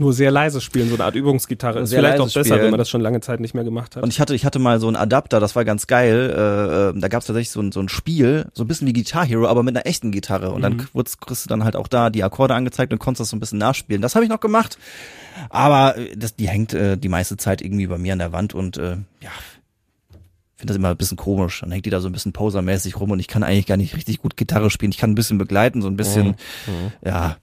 Nur 0.00 0.12
sehr 0.12 0.30
leise 0.30 0.60
spielen, 0.60 0.88
so 0.88 0.94
eine 0.94 1.04
Art 1.04 1.16
Übungsgitarre. 1.16 1.80
Ist 1.80 1.90
Sehr 1.90 1.98
vielleicht 1.98 2.20
auch 2.20 2.26
besser, 2.26 2.50
wenn 2.50 2.58
spielen. 2.58 2.70
man 2.70 2.78
das 2.78 2.88
schon 2.88 3.00
lange 3.00 3.20
Zeit 3.20 3.40
nicht 3.40 3.54
mehr 3.54 3.64
gemacht 3.64 3.96
hat. 3.96 4.04
Und 4.04 4.10
ich 4.10 4.20
hatte, 4.20 4.32
ich 4.32 4.44
hatte 4.44 4.60
mal 4.60 4.78
so 4.78 4.86
einen 4.86 4.94
Adapter, 4.94 5.40
das 5.40 5.56
war 5.56 5.64
ganz 5.64 5.88
geil. 5.88 6.32
Äh, 6.32 6.90
äh, 6.90 7.00
da 7.00 7.08
gab 7.08 7.22
es 7.22 7.26
tatsächlich 7.26 7.50
so 7.50 7.60
ein, 7.60 7.72
so 7.72 7.80
ein 7.80 7.88
Spiel, 7.88 8.46
so 8.52 8.62
ein 8.62 8.68
bisschen 8.68 8.86
wie 8.86 8.92
Guitar 8.92 9.26
Hero, 9.26 9.48
aber 9.48 9.64
mit 9.64 9.76
einer 9.76 9.86
echten 9.86 10.12
Gitarre. 10.12 10.52
Und 10.52 10.62
dann 10.62 10.86
wurdest, 10.92 11.20
kriegst 11.20 11.44
du 11.44 11.48
dann 11.48 11.64
halt 11.64 11.74
auch 11.74 11.88
da 11.88 12.10
die 12.10 12.22
Akkorde 12.22 12.54
angezeigt 12.54 12.92
und 12.92 13.00
konntest 13.00 13.22
das 13.22 13.30
so 13.30 13.36
ein 13.36 13.40
bisschen 13.40 13.58
nachspielen. 13.58 14.00
Das 14.00 14.14
habe 14.14 14.24
ich 14.24 14.30
noch 14.30 14.38
gemacht. 14.38 14.78
Aber 15.50 15.96
äh, 15.96 16.16
das, 16.16 16.36
die 16.36 16.48
hängt 16.48 16.74
äh, 16.74 16.96
die 16.96 17.08
meiste 17.08 17.36
Zeit 17.36 17.60
irgendwie 17.60 17.88
bei 17.88 17.98
mir 17.98 18.12
an 18.12 18.20
der 18.20 18.30
Wand 18.30 18.54
und 18.54 18.76
äh, 18.76 18.98
ja, 19.20 19.30
finde 20.58 20.72
das 20.72 20.76
immer 20.76 20.90
ein 20.90 20.96
bisschen 20.96 21.16
komisch. 21.16 21.60
Dann 21.60 21.70
hängt 21.70 21.86
die 21.86 21.90
da 21.90 22.00
so 22.00 22.08
ein 22.08 22.12
bisschen 22.12 22.32
posermäßig 22.32 22.98
rum 22.98 23.12
und 23.12 23.20
ich 23.20 23.28
kann 23.28 23.44
eigentlich 23.44 23.66
gar 23.66 23.76
nicht 23.76 23.94
richtig 23.96 24.20
gut 24.20 24.36
Gitarre 24.36 24.70
spielen. 24.70 24.90
Ich 24.90 24.98
kann 24.98 25.12
ein 25.12 25.14
bisschen 25.14 25.38
begleiten, 25.38 25.80
so 25.80 25.88
ein 25.88 25.96
bisschen, 25.96 26.34
ja, 27.04 27.36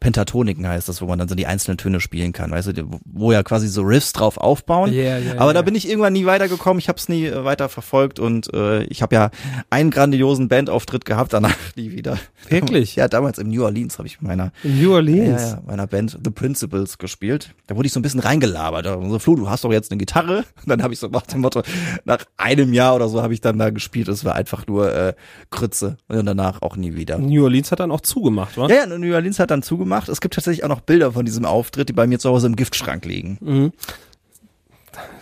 Pentatoniken 0.00 0.66
heißt 0.66 0.88
das, 0.88 1.00
wo 1.02 1.06
man 1.06 1.18
dann 1.18 1.28
so 1.28 1.34
die 1.34 1.46
einzelnen 1.46 1.78
Töne 1.78 2.00
spielen 2.00 2.32
kann, 2.32 2.50
weißt 2.50 2.76
du, 2.76 2.84
wo- 3.04 3.32
ja 3.32 3.42
quasi 3.42 3.68
so 3.68 3.82
Riffs 3.82 4.12
drauf 4.12 4.36
aufbauen. 4.38 4.92
Ja, 4.92 5.18
ja, 5.18 5.32
Aber 5.38 5.48
ja. 5.48 5.52
da 5.54 5.62
bin 5.62 5.74
ich 5.74 5.88
irgendwann 5.88 6.12
nie 6.12 6.26
weitergekommen, 6.26 6.78
ich 6.78 6.88
habe 6.88 6.98
es 6.98 7.08
nie 7.08 7.26
äh, 7.26 7.44
weiter 7.44 7.68
verfolgt 7.68 8.18
und 8.18 8.52
äh, 8.54 8.82
ich 8.84 9.02
habe 9.02 9.14
ja 9.14 9.30
einen 9.70 9.90
grandiosen 9.90 10.48
Bandauftritt 10.48 11.04
gehabt, 11.04 11.32
danach 11.32 11.54
nie 11.76 11.92
wieder. 11.92 12.18
Wirklich? 12.48 12.96
Ja, 12.96 13.08
damals 13.08 13.38
im 13.38 13.48
New 13.48 13.64
Orleans 13.64 13.98
habe 13.98 14.06
ich 14.08 14.20
mit 14.20 14.28
meiner 14.28 14.52
In 14.62 14.80
New 14.82 14.92
Orleans. 14.94 15.42
ja, 15.52 15.62
meiner 15.66 15.86
Band 15.86 16.18
The 16.24 16.30
Principles 16.30 16.98
gespielt. 16.98 17.54
Da 17.66 17.76
wurde 17.76 17.86
ich 17.86 17.92
so 17.92 18.00
ein 18.00 18.02
bisschen 18.02 18.20
reingelabert. 18.20 18.86
So, 18.86 19.18
Flo, 19.18 19.34
du 19.36 19.48
hast 19.48 19.64
doch 19.64 19.72
jetzt 19.72 19.90
eine 19.90 19.98
Gitarre. 19.98 20.38
Und 20.62 20.68
dann 20.68 20.82
habe 20.82 20.92
ich 20.94 21.00
so 21.00 21.08
nach 21.08 21.22
dem 21.22 21.40
Motto, 21.40 21.62
nach 22.04 22.24
einem 22.36 22.72
Jahr 22.72 22.94
oder 22.94 23.08
so 23.08 23.22
habe 23.22 23.34
ich 23.34 23.40
dann 23.40 23.58
da 23.58 23.70
gespielt. 23.70 24.08
Es 24.08 24.24
war 24.24 24.34
einfach 24.34 24.66
nur 24.66 24.92
äh, 24.94 25.14
Krütze. 25.50 25.96
Und 26.08 26.26
danach 26.26 26.62
auch 26.62 26.76
nie 26.76 26.94
wieder. 26.94 27.18
New 27.18 27.44
Orleans 27.44 27.70
hat 27.72 27.80
dann 27.80 27.90
auch 27.90 28.00
zugemacht, 28.00 28.56
wa? 28.56 28.68
Ja, 28.68 28.86
ja, 28.86 28.98
New 28.98 29.14
Orleans 29.14 29.38
hat 29.38 29.50
dann 29.50 29.62
zugemacht. 29.62 29.81
Es 30.08 30.20
gibt 30.20 30.34
tatsächlich 30.34 30.64
auch 30.64 30.68
noch 30.68 30.80
Bilder 30.80 31.12
von 31.12 31.24
diesem 31.24 31.44
Auftritt, 31.44 31.88
die 31.88 31.92
bei 31.92 32.06
mir 32.06 32.18
zu 32.18 32.28
Hause 32.30 32.46
im 32.46 32.56
Giftschrank 32.56 33.04
liegen. 33.04 33.72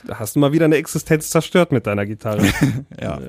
Da 0.04 0.18
hast 0.18 0.34
du 0.34 0.40
mal 0.40 0.52
wieder 0.52 0.64
eine 0.64 0.76
Existenz 0.76 1.30
zerstört 1.30 1.70
mit 1.72 1.86
deiner 1.86 2.06
Gitarre. 2.06 2.42
Ja. 3.00 3.20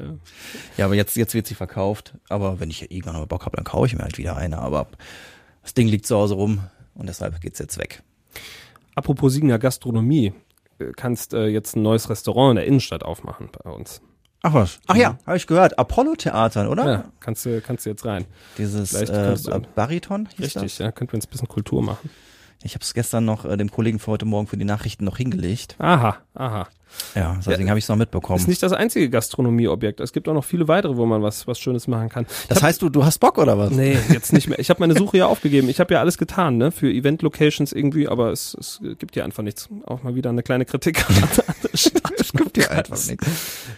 Ja, 0.77 0.85
aber 0.85 0.95
jetzt, 0.95 1.15
jetzt 1.15 1.33
wird 1.33 1.47
sie 1.47 1.53
verkauft. 1.55 2.15
Aber 2.29 2.59
wenn 2.59 2.69
ich 2.69 2.91
irgendwann 2.91 3.13
mal 3.13 3.25
Bock 3.27 3.45
habe, 3.45 3.55
dann 3.55 3.65
kaufe 3.65 3.85
ich 3.88 3.95
mir 3.95 4.03
halt 4.03 4.17
wieder 4.17 4.35
eine. 4.38 4.59
Aber 4.59 4.88
das 5.61 5.73
Ding 5.73 5.88
liegt 5.88 6.05
zu 6.07 6.15
Hause 6.17 6.33
rum 6.35 6.61
und 6.95 7.07
deshalb 7.07 7.39
geht's 7.41 7.59
jetzt 7.59 7.77
weg. 7.77 8.01
Apropos 8.95 9.33
Siegener 9.33 9.59
Gastronomie. 9.59 10.33
äh, 10.79 10.91
Kannst 10.95 11.33
äh, 11.33 11.47
jetzt 11.47 11.75
ein 11.75 11.83
neues 11.83 12.09
Restaurant 12.09 12.51
in 12.51 12.55
der 12.57 12.65
Innenstadt 12.65 13.03
aufmachen 13.03 13.50
bei 13.63 13.69
uns. 13.69 14.01
Ach 14.43 14.53
was? 14.53 14.79
Ach 14.88 14.95
ja, 14.95 15.17
habe 15.25 15.38
ich 15.38 15.45
gehört. 15.45 15.77
Apollo-Theatern, 15.77 16.67
oder? 16.67 16.91
Ja, 16.91 17.03
kannst 17.19 17.45
du, 17.45 17.62
kannst 17.62 17.86
du 17.86 17.91
jetzt 17.91 18.05
rein. 18.05 18.25
Dieses 18.57 18.93
äh, 18.93 19.38
Bariton 19.75 20.27
hieß 20.36 20.45
Richtig, 20.45 20.62
das? 20.63 20.77
ja, 20.79 20.91
könnten 20.91 21.13
wir 21.13 21.17
uns 21.17 21.27
ein 21.27 21.29
bisschen 21.29 21.48
Kultur 21.48 21.83
machen. 21.83 22.10
Ich 22.63 22.74
habe 22.74 22.83
es 22.83 22.93
gestern 22.93 23.25
noch 23.25 23.45
äh, 23.45 23.55
dem 23.57 23.71
Kollegen 23.71 24.00
für 24.00 24.12
heute 24.12 24.25
Morgen 24.25 24.48
für 24.48 24.57
die 24.57 24.65
Nachrichten 24.65 25.05
noch 25.05 25.17
hingelegt. 25.17 25.75
Aha, 25.79 26.17
aha. 26.33 26.67
Ja, 27.15 27.38
deswegen 27.45 27.69
habe 27.69 27.79
ich 27.79 27.86
es 27.86 27.89
noch 27.89 27.95
mitbekommen. 27.95 28.39
Ist 28.39 28.48
nicht 28.48 28.62
das 28.63 28.74
einzige 28.74 29.10
Gastronomieobjekt. 29.10 30.00
Es 30.00 30.13
gibt 30.13 30.27
auch 30.27 30.33
noch 30.33 30.43
viele 30.45 30.67
weitere, 30.67 30.95
wo 30.98 31.05
man 31.05 31.21
was, 31.24 31.48
was 31.48 31.60
Schönes 31.60 31.88
machen 31.88 32.10
kann. 32.10 32.25
das 32.50 32.62
heißt, 32.63 32.81
du, 32.81 32.89
du 32.89 33.03
hast 33.05 33.19
Bock 33.19 33.38
oder 33.38 33.57
was? 33.57 33.71
Nee, 33.71 33.98
jetzt 34.12 34.33
nicht 34.33 34.48
mehr. 34.48 34.60
Ich 34.60 34.69
habe 34.69 34.79
meine 34.79 34.95
Suche 34.98 35.17
ja 35.17 35.25
aufgegeben. 35.27 35.69
Ich 35.69 35.79
habe 35.79 35.93
ja 35.93 36.00
alles 36.00 36.17
getan, 36.17 36.57
ne, 36.57 36.71
für 36.71 36.91
Event-Locations 36.91 37.71
irgendwie, 37.74 38.07
aber 38.07 38.31
es, 38.31 38.55
es 38.60 38.79
gibt 39.00 39.15
ja 39.15 39.24
einfach 39.25 39.43
nichts. 39.43 39.69
Auch 39.86 40.03
mal 40.03 40.15
wieder 40.15 40.29
eine 40.29 40.43
kleine 40.43 40.65
Kritik. 40.65 41.07
an 41.10 41.15
der 41.63 41.77
Stadt. 41.77 42.01
Es 42.19 42.31
gibt 42.33 42.55
dir 42.55 42.71
einfach 42.71 42.98
nichts. 43.07 43.27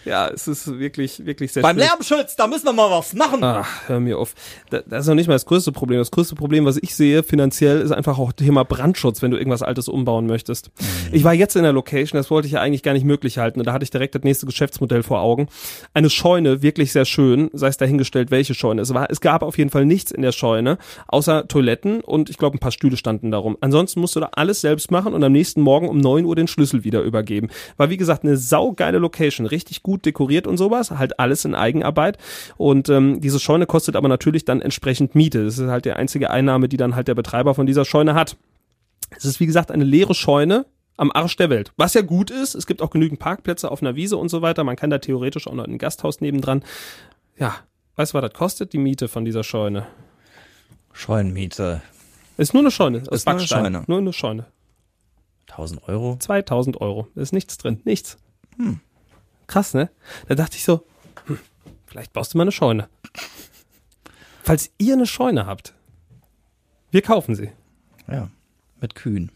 Ja, 0.04 0.28
es 0.28 0.46
ist 0.46 0.78
wirklich, 0.78 1.24
wirklich 1.26 1.52
sehr 1.52 1.62
Beim 1.62 1.76
schwierig. 1.76 1.90
Lärmschutz, 1.90 2.36
da 2.36 2.46
müssen 2.46 2.66
wir 2.66 2.72
mal 2.72 2.90
was 2.90 3.14
machen. 3.14 3.42
Ach, 3.42 3.66
hör 3.88 4.00
mir 4.00 4.18
auf. 4.18 4.34
Da- 4.70 4.82
Das 4.86 5.00
ist 5.02 5.06
noch 5.08 5.14
nicht 5.14 5.26
mal 5.28 5.34
das 5.34 5.46
größte 5.46 5.72
Problem. 5.72 5.98
Das 5.98 6.10
größte 6.10 6.34
Problem, 6.34 6.64
was 6.64 6.76
ich 6.76 6.94
sehe 6.94 7.22
finanziell, 7.22 7.80
ist 7.80 7.90
einfach 7.90 8.18
auch 8.18 8.32
Thema 8.32 8.64
Brandschutz, 8.64 9.22
wenn 9.22 9.30
du 9.30 9.38
irgendwas 9.38 9.62
Altes 9.62 9.88
umbauen 9.88 10.26
möchtest. 10.26 10.70
Ich 11.10 11.24
war 11.24 11.32
jetzt 11.34 11.56
in 11.56 11.62
der 11.62 11.72
Location, 11.72 12.18
das 12.18 12.30
wollte 12.30 12.46
ich 12.46 12.52
ja 12.52 12.60
eigentlich 12.60 12.82
gar 12.82 12.92
nicht 12.92 13.03
nicht 13.04 13.08
möglich 13.08 13.38
halten. 13.38 13.60
Und 13.60 13.66
da 13.66 13.72
hatte 13.72 13.84
ich 13.84 13.90
direkt 13.90 14.14
das 14.14 14.22
nächste 14.22 14.46
Geschäftsmodell 14.46 15.02
vor 15.02 15.20
Augen. 15.20 15.48
Eine 15.92 16.10
Scheune, 16.10 16.62
wirklich 16.62 16.92
sehr 16.92 17.04
schön, 17.04 17.50
sei 17.52 17.68
es 17.68 17.76
dahingestellt, 17.76 18.30
welche 18.30 18.54
Scheune 18.54 18.82
es 18.82 18.92
war. 18.92 19.10
Es 19.10 19.20
gab 19.20 19.42
auf 19.42 19.58
jeden 19.58 19.70
Fall 19.70 19.86
nichts 19.86 20.10
in 20.10 20.22
der 20.22 20.32
Scheune, 20.32 20.78
außer 21.08 21.46
Toiletten 21.46 22.00
und 22.00 22.30
ich 22.30 22.38
glaube, 22.38 22.56
ein 22.56 22.60
paar 22.60 22.72
Stühle 22.72 22.96
standen 22.96 23.30
darum. 23.30 23.56
Ansonsten 23.60 24.00
musst 24.00 24.16
du 24.16 24.20
da 24.20 24.30
alles 24.32 24.60
selbst 24.60 24.90
machen 24.90 25.12
und 25.14 25.22
am 25.22 25.32
nächsten 25.32 25.60
Morgen 25.60 25.88
um 25.88 25.98
neun 25.98 26.24
Uhr 26.24 26.34
den 26.34 26.48
Schlüssel 26.48 26.84
wieder 26.84 27.02
übergeben. 27.02 27.48
War 27.76 27.90
wie 27.90 27.96
gesagt 27.96 28.24
eine 28.24 28.36
saugeile 28.36 28.98
Location, 28.98 29.46
richtig 29.46 29.82
gut 29.82 30.06
dekoriert 30.06 30.46
und 30.46 30.56
sowas, 30.56 30.90
halt 30.90 31.20
alles 31.20 31.44
in 31.44 31.54
Eigenarbeit. 31.54 32.18
Und 32.56 32.88
ähm, 32.88 33.20
diese 33.20 33.38
Scheune 33.38 33.66
kostet 33.66 33.96
aber 33.96 34.08
natürlich 34.08 34.44
dann 34.44 34.60
entsprechend 34.60 35.14
Miete. 35.14 35.44
Das 35.44 35.58
ist 35.58 35.68
halt 35.68 35.84
die 35.84 35.92
einzige 35.92 36.30
Einnahme, 36.30 36.68
die 36.68 36.76
dann 36.76 36.94
halt 36.94 37.08
der 37.08 37.14
Betreiber 37.14 37.54
von 37.54 37.66
dieser 37.66 37.84
Scheune 37.84 38.14
hat. 38.14 38.36
Es 39.16 39.24
ist 39.24 39.38
wie 39.38 39.46
gesagt 39.46 39.70
eine 39.70 39.84
leere 39.84 40.14
Scheune 40.14 40.66
am 40.96 41.10
Arsch 41.12 41.36
der 41.36 41.50
Welt. 41.50 41.72
Was 41.76 41.94
ja 41.94 42.02
gut 42.02 42.30
ist, 42.30 42.54
es 42.54 42.66
gibt 42.66 42.82
auch 42.82 42.90
genügend 42.90 43.18
Parkplätze 43.18 43.70
auf 43.70 43.82
einer 43.82 43.96
Wiese 43.96 44.16
und 44.16 44.28
so 44.28 44.42
weiter. 44.42 44.64
Man 44.64 44.76
kann 44.76 44.90
da 44.90 44.98
theoretisch 44.98 45.46
auch 45.46 45.54
noch 45.54 45.64
ein 45.64 45.78
Gasthaus 45.78 46.20
nebendran. 46.20 46.64
Ja, 47.36 47.56
weißt 47.96 48.12
du, 48.12 48.18
was 48.18 48.22
das 48.30 48.38
kostet, 48.38 48.72
die 48.72 48.78
Miete 48.78 49.08
von 49.08 49.24
dieser 49.24 49.42
Scheune? 49.44 49.86
Scheunenmiete. 50.92 51.82
Ist 52.36 52.54
nur 52.54 52.62
eine 52.62 52.70
Scheune. 52.70 52.98
Aus 53.08 53.18
Ist 53.18 53.26
nur 53.26 53.32
eine 53.32 53.38
Backstein. 53.40 53.64
Scheune. 53.64 53.84
Nur 53.86 53.98
eine 53.98 54.12
Scheune. 54.12 54.46
1000 55.50 55.88
Euro. 55.88 56.16
2000 56.18 56.80
Euro. 56.80 57.08
Da 57.14 57.22
ist 57.22 57.32
nichts 57.32 57.58
drin. 57.58 57.80
Nichts. 57.84 58.16
Krass, 59.46 59.74
ne? 59.74 59.90
Da 60.28 60.34
dachte 60.34 60.56
ich 60.56 60.64
so, 60.64 60.84
hm, 61.26 61.38
vielleicht 61.86 62.12
baust 62.12 62.34
du 62.34 62.38
mal 62.38 62.42
eine 62.42 62.52
Scheune. 62.52 62.88
Falls 64.42 64.70
ihr 64.78 64.94
eine 64.94 65.06
Scheune 65.06 65.46
habt, 65.46 65.74
wir 66.90 67.02
kaufen 67.02 67.34
sie. 67.34 67.50
Ja. 68.08 68.28
Mit 68.80 68.94
Kühen. 68.94 69.30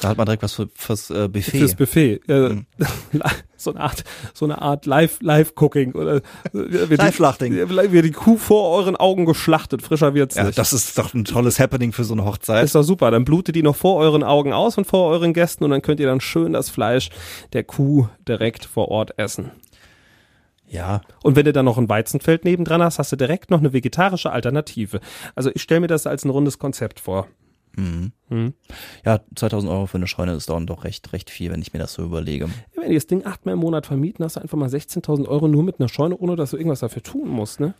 Da 0.00 0.08
hat 0.08 0.16
man 0.16 0.26
direkt 0.26 0.42
was 0.42 0.54
für, 0.54 0.68
fürs 0.74 1.10
äh, 1.10 1.28
Buffet. 1.28 1.58
Fürs 1.58 1.74
Buffet. 1.74 2.20
Äh, 2.28 2.62
so 3.56 3.72
eine 3.72 3.80
Art, 3.80 4.04
so 4.34 4.44
eine 4.44 4.60
Art 4.60 4.86
Live, 4.86 5.20
Live-Cooking 5.20 5.92
oder 5.92 6.16
äh, 6.16 6.94
Live-Schlachting. 6.94 7.52
Wird 7.54 8.04
die 8.04 8.10
Kuh 8.10 8.36
vor 8.36 8.70
euren 8.76 8.96
Augen 8.96 9.26
geschlachtet, 9.26 9.82
frischer 9.82 10.14
wird's 10.14 10.34
ja, 10.34 10.44
nicht. 10.44 10.58
das 10.58 10.72
ist 10.72 10.98
doch 10.98 11.14
ein 11.14 11.24
tolles 11.24 11.60
Happening 11.60 11.92
für 11.92 12.04
so 12.04 12.14
eine 12.14 12.24
Hochzeit. 12.24 12.64
ist 12.64 12.74
doch 12.74 12.82
super. 12.82 13.10
Dann 13.10 13.24
blutet 13.24 13.54
die 13.54 13.62
noch 13.62 13.76
vor 13.76 13.98
euren 13.98 14.22
Augen 14.24 14.52
aus 14.52 14.78
und 14.78 14.86
vor 14.86 15.10
euren 15.10 15.34
Gästen 15.34 15.64
und 15.64 15.70
dann 15.70 15.82
könnt 15.82 16.00
ihr 16.00 16.06
dann 16.06 16.20
schön 16.20 16.52
das 16.52 16.70
Fleisch 16.70 17.10
der 17.52 17.64
Kuh 17.64 18.08
direkt 18.26 18.64
vor 18.64 18.88
Ort 18.88 19.18
essen. 19.18 19.50
ja, 20.68 21.02
Und 21.22 21.36
wenn 21.36 21.44
du 21.44 21.52
dann 21.52 21.66
noch 21.66 21.78
ein 21.78 21.88
Weizenfeld 21.88 22.44
nebendran 22.44 22.82
hast, 22.82 22.98
hast 22.98 23.12
du 23.12 23.16
direkt 23.16 23.50
noch 23.50 23.60
eine 23.60 23.72
vegetarische 23.72 24.32
Alternative. 24.32 25.00
Also 25.34 25.50
ich 25.54 25.62
stelle 25.62 25.80
mir 25.80 25.86
das 25.86 26.06
als 26.06 26.24
ein 26.24 26.30
rundes 26.30 26.58
Konzept 26.58 26.98
vor. 26.98 27.28
Ja, 29.04 29.20
2000 29.34 29.70
Euro 29.72 29.86
für 29.86 29.96
eine 29.98 30.06
Scheune 30.06 30.32
ist 30.34 30.48
dann 30.48 30.66
doch 30.66 30.84
recht, 30.84 31.12
recht 31.12 31.30
viel, 31.30 31.50
wenn 31.50 31.62
ich 31.62 31.72
mir 31.72 31.78
das 31.78 31.92
so 31.94 32.02
überlege. 32.04 32.48
Wenn 32.74 32.88
die 32.88 32.94
das 32.94 33.06
Ding 33.06 33.24
achtmal 33.26 33.54
im 33.54 33.60
Monat 33.60 33.86
vermieten, 33.86 34.24
hast 34.24 34.36
du 34.36 34.40
einfach 34.40 34.58
mal 34.58 34.68
16.000 34.68 35.26
Euro 35.28 35.48
nur 35.48 35.62
mit 35.62 35.80
einer 35.80 35.88
Scheune, 35.88 36.16
ohne 36.16 36.36
dass 36.36 36.50
du 36.50 36.56
irgendwas 36.56 36.80
dafür 36.80 37.02
tun 37.02 37.28
musst, 37.28 37.60
ne? 37.60 37.74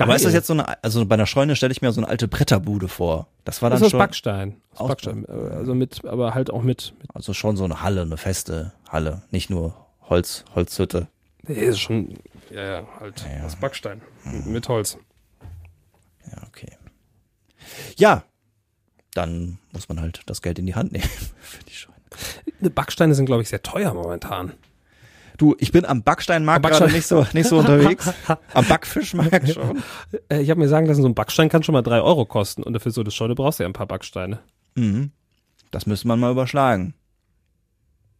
Aber 0.00 0.14
ist 0.14 0.24
das 0.24 0.30
Geil. 0.32 0.38
jetzt 0.38 0.46
so 0.46 0.52
eine, 0.52 0.82
also 0.84 1.04
bei 1.06 1.14
einer 1.14 1.26
Scheune 1.26 1.56
stelle 1.56 1.72
ich 1.72 1.82
mir 1.82 1.90
so 1.90 2.00
eine 2.00 2.08
alte 2.08 2.28
Bretterbude 2.28 2.86
vor. 2.86 3.26
Das 3.44 3.62
war 3.62 3.70
Das 3.70 3.80
dann 3.80 3.82
ist 3.82 3.86
aus 3.86 3.90
schon, 3.90 3.98
Backstein. 3.98 4.56
Aus 4.76 4.88
Backstein. 4.88 5.24
äh, 5.26 5.32
Also 5.32 5.74
mit, 5.74 6.04
aber 6.04 6.34
halt 6.34 6.50
auch 6.52 6.62
mit, 6.62 6.94
mit 7.00 7.10
also 7.16 7.34
schon 7.34 7.56
so 7.56 7.64
eine 7.64 7.82
Halle, 7.82 8.02
eine 8.02 8.16
feste 8.16 8.72
Halle, 8.88 9.22
nicht 9.32 9.50
nur 9.50 9.74
Holz, 10.08 10.44
Holzhütte. 10.54 11.08
nee, 11.48 11.54
ist 11.54 11.80
schon, 11.80 12.14
ja, 12.50 12.62
ja, 12.64 12.86
halt 13.00 13.26
aus 13.44 13.56
Backstein. 13.56 14.00
Mit 14.46 14.68
Holz. 14.68 14.98
Ja, 16.30 16.42
okay. 16.46 16.76
Ja, 17.96 18.22
dann 19.18 19.58
muss 19.72 19.88
man 19.88 20.00
halt 20.00 20.22
das 20.26 20.40
Geld 20.42 20.58
in 20.58 20.66
die 20.66 20.74
Hand 20.74 20.92
nehmen 20.92 21.04
für 21.40 21.62
die 21.64 21.72
Scheune. 21.74 21.96
Backsteine 22.70 23.14
sind, 23.14 23.26
glaube 23.26 23.42
ich, 23.42 23.48
sehr 23.48 23.62
teuer 23.62 23.92
momentan. 23.92 24.52
Du, 25.36 25.54
ich 25.60 25.70
bin 25.70 25.84
am 25.84 26.02
Backsteinmarkt 26.02 26.56
Am 26.64 26.70
Backstein- 26.70 26.86
gerade 26.88 26.96
nicht 26.96 27.06
so, 27.06 27.26
nicht 27.32 27.48
so 27.48 27.58
unterwegs. 27.58 28.10
am 28.54 28.66
Backfischmarkt 28.66 29.48
schon. 29.50 29.82
Äh, 30.28 30.40
ich 30.42 30.50
habe 30.50 30.58
mir 30.58 30.68
sagen 30.68 30.86
lassen, 30.86 31.02
so 31.02 31.08
ein 31.08 31.14
Backstein 31.14 31.48
kann 31.48 31.62
schon 31.62 31.74
mal 31.74 31.82
drei 31.82 32.00
Euro 32.00 32.24
kosten 32.26 32.62
und 32.64 32.72
dafür 32.72 32.90
so 32.90 33.02
eine 33.02 33.10
Scheune 33.12 33.34
brauchst 33.36 33.58
du 33.60 33.62
ja 33.62 33.68
ein 33.68 33.72
paar 33.74 33.86
Backsteine. 33.86 34.40
Mhm. 34.74 35.12
Das 35.70 35.86
müsste 35.86 36.08
man 36.08 36.18
mal 36.18 36.32
überschlagen. 36.32 36.94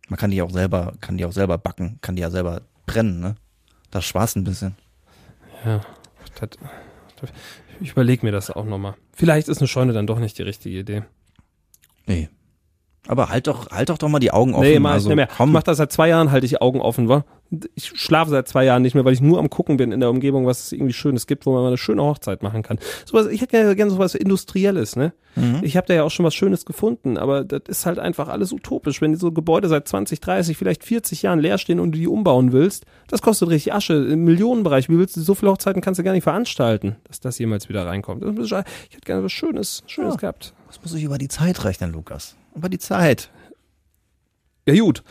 Man 0.09 0.19
kann 0.19 0.31
die 0.31 0.43
auch 0.43 0.51
selber, 0.51 0.95
kann 1.01 1.17
die 1.19 1.25
auch 1.25 1.33
selber 1.33 1.59
backen, 1.59 1.99
kann 2.03 2.15
die 2.15 2.23
ja 2.23 2.31
selber 2.31 2.63
brennen, 2.87 3.21
ne? 3.21 3.35
Das 3.91 4.05
spaßt 4.05 4.37
ein 4.37 4.45
bisschen. 4.45 4.77
Ja, 5.65 5.81
das, 6.39 6.51
ich 7.81 7.91
überlege 7.93 8.25
mir 8.25 8.33
das 8.33 8.51
auch 8.51 8.65
nochmal. 8.65 8.95
Vielleicht 9.13 9.49
ist 9.49 9.59
eine 9.59 9.69
Scheune 9.69 9.93
dann 9.93 10.07
doch 10.07 10.19
nicht 10.19 10.39
die 10.39 10.43
richtige 10.43 10.79
Idee. 10.79 11.03
Nee. 12.07 12.29
Aber 13.07 13.29
halt 13.29 13.47
doch, 13.47 13.71
halt 13.71 13.89
doch 13.89 13.99
doch 13.99 14.09
mal 14.09 14.19
die 14.19 14.33
Augen 14.33 14.55
offen. 14.55 14.65
Nee, 14.65 14.79
mach 14.79 14.93
also, 14.93 15.09
ich 15.09 15.17
nicht 15.17 15.17
mehr. 15.17 15.29
komm. 15.35 15.51
Ich 15.51 15.53
mach 15.55 15.63
das 15.63 15.79
seit 15.79 15.93
zwei 15.93 16.09
Jahren, 16.09 16.31
halte 16.31 16.47
ich 16.47 16.61
Augen 16.61 16.81
offen, 16.81 17.09
wa? 17.09 17.25
Ich 17.75 17.87
schlafe 17.99 18.31
seit 18.31 18.47
zwei 18.47 18.65
Jahren 18.65 18.83
nicht 18.83 18.95
mehr, 18.95 19.07
weil 19.07 19.15
ich 19.15 19.23
nur 19.23 19.39
am 19.39 19.49
gucken 19.49 19.79
bin 19.79 19.91
in 19.91 20.01
der 20.01 20.11
Umgebung, 20.11 20.45
was 20.45 20.65
es 20.65 20.73
irgendwie 20.73 20.93
Schönes 20.93 21.27
gibt, 21.27 21.47
wo 21.47 21.53
man 21.53 21.63
mal 21.63 21.69
eine 21.69 21.79
schöne 21.79 22.03
Hochzeit 22.03 22.43
machen 22.43 22.63
kann. 22.63 22.79
Sowas, 23.07 23.27
ich 23.29 23.41
hätte 23.41 23.53
gerne 23.53 23.75
gerne 23.75 23.91
sowas 23.91 24.15
Industrielles, 24.15 24.97
ne? 24.97 25.15
Mhm. 25.35 25.61
Ich 25.63 25.77
habe 25.77 25.87
da 25.87 25.95
ja 25.95 26.03
auch 26.03 26.11
schon 26.11 26.27
was 26.27 26.35
Schönes 26.35 26.67
gefunden, 26.67 27.17
aber 27.17 27.45
das 27.45 27.63
ist 27.69 27.87
halt 27.87 27.99
einfach 27.99 28.29
alles 28.29 28.53
utopisch. 28.53 29.01
Wenn 29.01 29.15
so 29.17 29.33
Gebäude 29.33 29.69
seit 29.69 29.89
20, 29.89 30.21
30, 30.21 30.57
vielleicht 30.59 30.85
40 30.85 31.23
Jahren 31.23 31.39
leer 31.39 31.57
stehen 31.57 31.81
und 31.81 31.93
du 31.93 31.99
die 31.99 32.07
umbauen 32.09 32.53
willst, 32.53 32.85
das 33.09 33.23
kostet 33.23 33.49
richtig 33.49 33.73
Asche 33.73 33.95
im 33.95 34.25
Millionenbereich. 34.25 34.91
Wie 34.91 34.99
willst 34.99 35.17
du 35.17 35.21
so 35.23 35.35
viele 35.35 35.51
Hochzeiten 35.53 35.81
kannst 35.81 35.99
du 35.99 36.05
gar 36.05 36.13
nicht 36.13 36.25
veranstalten, 36.25 36.97
dass 37.05 37.21
das 37.21 37.39
jemals 37.39 37.69
wieder 37.71 37.87
reinkommt. 37.87 38.23
Ich 38.43 38.51
hätte 38.53 38.65
gerne 39.05 39.25
was 39.25 39.33
Schönes, 39.33 39.85
Schönes 39.87 40.15
Ja. 40.15 40.21
gehabt. 40.21 40.53
Das 40.67 40.83
muss 40.83 40.93
ich 40.93 41.03
über 41.05 41.17
die 41.17 41.29
Zeit 41.29 41.65
rechnen, 41.65 41.93
Lukas. 41.93 42.37
Über 42.55 42.69
die 42.69 42.79
Zeit. 42.79 43.31
Ja 44.67 44.79
gut, 44.83 45.03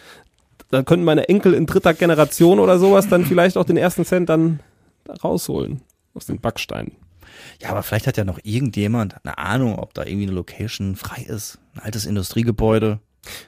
dann 0.69 0.85
können 0.85 1.03
meine 1.03 1.29
Enkel 1.29 1.53
in 1.53 1.65
dritter 1.65 1.93
Generation 1.93 2.59
oder 2.59 2.77
sowas 2.79 3.07
dann 3.07 3.25
vielleicht 3.25 3.57
auch 3.57 3.65
den 3.65 3.77
ersten 3.77 4.05
Cent 4.05 4.29
dann 4.29 4.59
da 5.05 5.13
rausholen 5.13 5.81
aus 6.13 6.25
den 6.25 6.39
Backsteinen. 6.39 6.93
Ja, 7.61 7.69
aber 7.69 7.83
vielleicht 7.83 8.07
hat 8.07 8.17
ja 8.17 8.23
noch 8.23 8.39
irgendjemand 8.43 9.15
eine 9.23 9.37
Ahnung, 9.37 9.77
ob 9.79 9.93
da 9.93 10.03
irgendwie 10.05 10.27
eine 10.27 10.35
Location 10.35 10.95
frei 10.95 11.25
ist. 11.27 11.59
Ein 11.75 11.81
altes 11.81 12.05
Industriegebäude. 12.05 12.99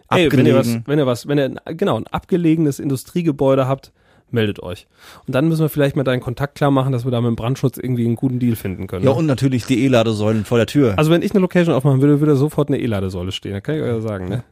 Ey, 0.09 0.31
wenn 0.31 0.45
ihr 0.45 0.55
was, 0.55 0.79
wenn 0.85 0.99
ihr 0.99 1.05
was, 1.05 1.27
wenn 1.27 1.37
ihr 1.37 1.45
ein- 1.65 1.77
genau 1.77 1.95
ein 1.97 2.07
abgelegenes 2.07 2.79
Industriegebäude 2.79 3.67
habt, 3.67 3.91
meldet 4.31 4.61
euch. 4.61 4.87
Und 5.25 5.33
dann 5.35 5.47
müssen 5.47 5.61
wir 5.61 5.69
vielleicht 5.69 5.95
mal 5.95 6.03
deinen 6.03 6.19
Kontakt 6.19 6.55
klar 6.55 6.69
machen, 6.69 6.91
dass 6.91 7.03
wir 7.05 7.11
da 7.11 7.19
mit 7.21 7.29
dem 7.29 7.35
Brandschutz 7.35 7.77
irgendwie 7.77 8.05
einen 8.05 8.15
guten 8.15 8.39
Deal 8.39 8.55
finden 8.55 8.87
können. 8.87 9.03
Ja, 9.05 9.11
ne? 9.11 9.17
und 9.17 9.25
natürlich 9.25 9.65
die 9.65 9.83
E-Ladesäulen 9.85 10.45
vor 10.45 10.57
der 10.57 10.67
Tür. 10.67 10.93
also 10.97 11.09
wenn 11.11 11.21
ich 11.23 11.31
eine 11.31 11.39
Location 11.39 11.73
aufmachen 11.73 12.01
würde, 12.01 12.19
würde 12.19 12.35
sofort 12.35 12.67
eine 12.69 12.77
E-Ladesäule 12.79 13.31
stehen. 13.31 13.53
Das 13.53 13.63
kann 13.63 13.75
ich 13.75 13.81
euch 13.81 13.87
ja 13.87 14.01
sagen, 14.01 14.29
ne? 14.29 14.43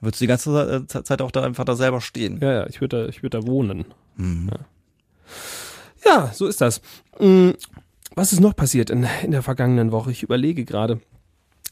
Würdest 0.00 0.20
du 0.20 0.24
die 0.24 0.28
ganze 0.28 0.84
Ze- 0.86 1.02
Zeit 1.04 1.20
auch 1.22 1.30
da 1.32 1.42
einfach 1.42 1.64
da 1.64 1.74
selber 1.74 2.00
stehen. 2.00 2.38
Ja, 2.40 2.52
ja, 2.52 2.66
ich 2.68 2.80
würde 2.80 3.04
da, 3.04 3.08
ich 3.08 3.22
würde 3.22 3.40
da 3.40 3.46
wohnen. 3.46 3.84
Mhm. 4.16 4.50
Ja, 6.04 6.30
so 6.32 6.46
ist 6.46 6.60
das. 6.60 6.80
Mm, 7.18 7.50
Was 8.14 8.32
ist 8.32 8.40
noch 8.40 8.54
passiert 8.56 8.90
in, 8.90 9.06
in 9.22 9.32
der 9.32 9.42
vergangenen 9.42 9.92
Woche? 9.92 10.10
Ich 10.10 10.22
überlege 10.22 10.64
gerade. 10.64 11.00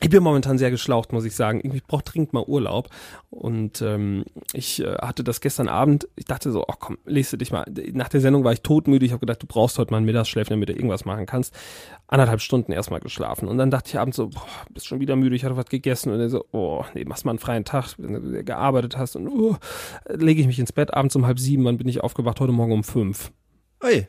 Ich 0.02 0.10
bin 0.10 0.22
momentan 0.22 0.58
sehr 0.58 0.70
geschlaucht, 0.70 1.12
muss 1.12 1.24
ich 1.24 1.34
sagen. 1.34 1.60
Irgendwie 1.60 1.80
brauche 1.86 2.04
dringend 2.04 2.34
mal 2.34 2.44
Urlaub. 2.46 2.90
Und 3.30 3.80
ähm, 3.80 4.24
ich 4.52 4.82
äh, 4.82 4.94
hatte 4.96 5.24
das 5.24 5.40
gestern 5.40 5.68
Abend. 5.68 6.06
Ich 6.16 6.26
dachte 6.26 6.52
so, 6.52 6.66
ach 6.68 6.76
komm, 6.78 6.98
lest 7.06 7.32
du 7.32 7.38
dich 7.38 7.50
mal. 7.50 7.64
Nach 7.92 8.08
der 8.10 8.20
Sendung 8.20 8.44
war 8.44 8.52
ich 8.52 8.60
todmüde. 8.60 9.06
Ich 9.06 9.12
habe 9.12 9.20
gedacht, 9.20 9.42
du 9.42 9.46
brauchst 9.46 9.78
heute 9.78 9.92
mal 9.92 9.96
ein 9.96 10.04
Mittagsschläfchen, 10.04 10.54
damit 10.54 10.68
du 10.68 10.74
irgendwas 10.74 11.06
machen 11.06 11.24
kannst. 11.24 11.54
Anderthalb 12.08 12.42
Stunden 12.42 12.72
erstmal 12.72 13.00
geschlafen. 13.00 13.48
Und 13.48 13.56
dann 13.56 13.70
dachte 13.70 13.88
ich 13.88 13.98
abends 13.98 14.18
so, 14.18 14.28
boah, 14.28 14.46
bist 14.70 14.86
schon 14.86 15.00
wieder 15.00 15.16
müde. 15.16 15.34
Ich 15.34 15.44
hatte 15.44 15.56
was 15.56 15.66
gegessen. 15.66 16.12
Und 16.12 16.18
dann 16.18 16.28
so, 16.28 16.44
oh, 16.52 16.84
nee, 16.92 17.06
machst 17.06 17.24
mal 17.24 17.32
einen 17.32 17.38
freien 17.38 17.64
Tag, 17.64 17.94
wenn 17.96 18.12
du 18.12 18.44
gearbeitet 18.44 18.98
hast. 18.98 19.16
Und 19.16 19.28
uh, 19.28 19.56
lege 20.10 20.42
ich 20.42 20.46
mich 20.46 20.58
ins 20.58 20.72
Bett 20.72 20.92
abends 20.92 21.16
um 21.16 21.24
halb 21.24 21.38
sieben. 21.38 21.64
Wann 21.64 21.78
bin 21.78 21.88
ich 21.88 22.02
aufgewacht? 22.02 22.38
Heute 22.38 22.52
Morgen 22.52 22.72
um 22.72 22.84
fünf. 22.84 23.32
Ui. 23.82 24.06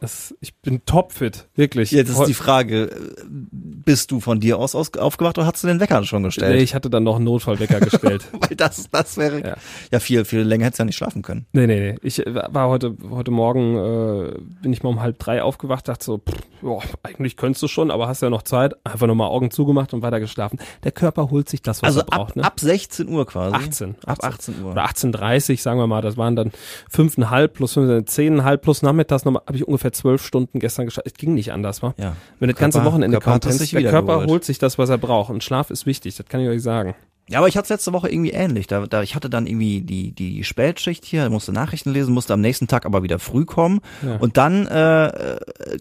Das, 0.00 0.32
ich 0.40 0.54
bin 0.56 0.84
topfit, 0.84 1.48
wirklich. 1.56 1.90
Jetzt 1.90 2.10
ist 2.10 2.24
die 2.26 2.34
Frage, 2.34 2.88
bist 3.28 4.12
du 4.12 4.20
von 4.20 4.38
dir 4.38 4.58
aus, 4.58 4.76
aus 4.76 4.92
aufgewacht 4.94 5.38
oder 5.38 5.46
hast 5.48 5.62
du 5.64 5.66
den 5.66 5.80
Wecker 5.80 6.04
schon 6.04 6.22
nee, 6.22 6.28
gestellt? 6.28 6.62
ich 6.62 6.74
hatte 6.74 6.88
dann 6.88 7.02
noch 7.02 7.16
einen 7.16 7.24
Notfallwecker 7.24 7.80
gestellt. 7.80 8.26
Weil 8.32 8.56
das, 8.56 8.88
das 8.92 9.16
wäre, 9.16 9.40
Ja. 9.44 9.56
ja, 9.90 9.98
viel, 9.98 10.24
viel 10.24 10.42
länger 10.42 10.66
hättest 10.66 10.78
du 10.78 10.82
ja 10.82 10.86
nicht 10.86 10.96
schlafen 10.96 11.22
können. 11.22 11.46
Nee, 11.52 11.66
nee, 11.66 11.80
nee. 11.80 11.98
Ich 12.02 12.24
äh, 12.24 12.32
war 12.32 12.68
heute, 12.68 12.96
heute 13.10 13.32
Morgen, 13.32 13.76
äh, 13.76 14.38
bin 14.62 14.72
ich 14.72 14.84
mal 14.84 14.90
um 14.90 15.00
halb 15.02 15.18
drei 15.18 15.42
aufgewacht, 15.42 15.88
dachte 15.88 16.04
so, 16.04 16.18
pff, 16.18 16.36
joa, 16.62 16.80
eigentlich 17.02 17.36
könntest 17.36 17.62
du 17.64 17.66
schon, 17.68 17.90
aber 17.90 18.06
hast 18.06 18.22
ja 18.22 18.30
noch 18.30 18.42
Zeit. 18.42 18.76
Einfach 18.86 19.08
nochmal 19.08 19.28
Augen 19.30 19.50
zugemacht 19.50 19.94
und 19.94 20.02
weiter 20.02 20.20
geschlafen. 20.20 20.60
Der 20.84 20.92
Körper 20.92 21.30
holt 21.30 21.48
sich 21.48 21.60
das, 21.60 21.82
was 21.82 21.88
Also 21.88 22.00
er 22.00 22.04
braucht. 22.06 22.30
ab, 22.30 22.36
ne? 22.36 22.44
ab 22.44 22.60
16 22.60 23.08
Uhr 23.08 23.26
quasi. 23.26 23.56
18. 23.56 23.96
Ab 24.06 24.18
18 24.22 24.62
Uhr. 24.62 24.70
Oder 24.72 24.84
18.30 24.86 25.60
sagen 25.60 25.80
wir 25.80 25.88
mal, 25.88 26.02
das 26.02 26.16
waren 26.16 26.36
dann 26.36 26.52
fünfeinhalb 26.88 27.54
plus 27.54 27.72
fünf, 27.72 28.06
zehneinhalb 28.06 28.62
plus 28.62 28.82
nachmittags 28.82 29.24
nochmal, 29.24 29.42
habe 29.46 29.56
ich 29.56 29.66
ungefähr 29.66 29.87
zwölf 29.92 30.24
Stunden 30.24 30.58
gestern 30.60 30.86
geschafft. 30.86 31.06
Es 31.06 31.14
ging 31.14 31.34
nicht 31.34 31.52
anders, 31.52 31.82
wa? 31.82 31.94
Ja. 31.98 32.16
Wenn 32.40 32.48
das 32.48 32.58
ganze 32.58 32.84
Wochenende 32.84 33.18
Körper 33.18 33.40
kommt, 33.48 33.52
sich 33.58 33.70
der 33.70 33.82
Körper 33.90 34.14
geholt. 34.14 34.28
holt 34.30 34.44
sich 34.44 34.58
das, 34.58 34.78
was 34.78 34.88
er 34.88 34.98
braucht. 34.98 35.30
Und 35.30 35.42
Schlaf 35.44 35.70
ist 35.70 35.86
wichtig, 35.86 36.16
das 36.16 36.26
kann 36.26 36.40
ich 36.40 36.48
euch 36.48 36.62
sagen. 36.62 36.94
Ja, 37.30 37.40
aber 37.40 37.48
ich 37.48 37.56
hatte 37.58 37.64
es 37.64 37.68
letzte 37.70 37.92
Woche 37.92 38.08
irgendwie 38.10 38.30
ähnlich. 38.30 38.66
Da, 38.68 38.86
da 38.86 39.02
ich 39.02 39.14
hatte 39.14 39.28
dann 39.28 39.46
irgendwie 39.46 39.82
die 39.82 40.12
die 40.12 40.44
Spätschicht 40.44 41.04
hier, 41.04 41.28
musste 41.28 41.52
Nachrichten 41.52 41.90
lesen, 41.92 42.14
musste 42.14 42.32
am 42.32 42.40
nächsten 42.40 42.68
Tag 42.68 42.86
aber 42.86 43.02
wieder 43.02 43.18
früh 43.18 43.44
kommen 43.44 43.80
Ja. 44.02 44.16
und 44.16 44.38
dann 44.38 44.66
äh, 44.66 45.06
äh, 45.08 45.38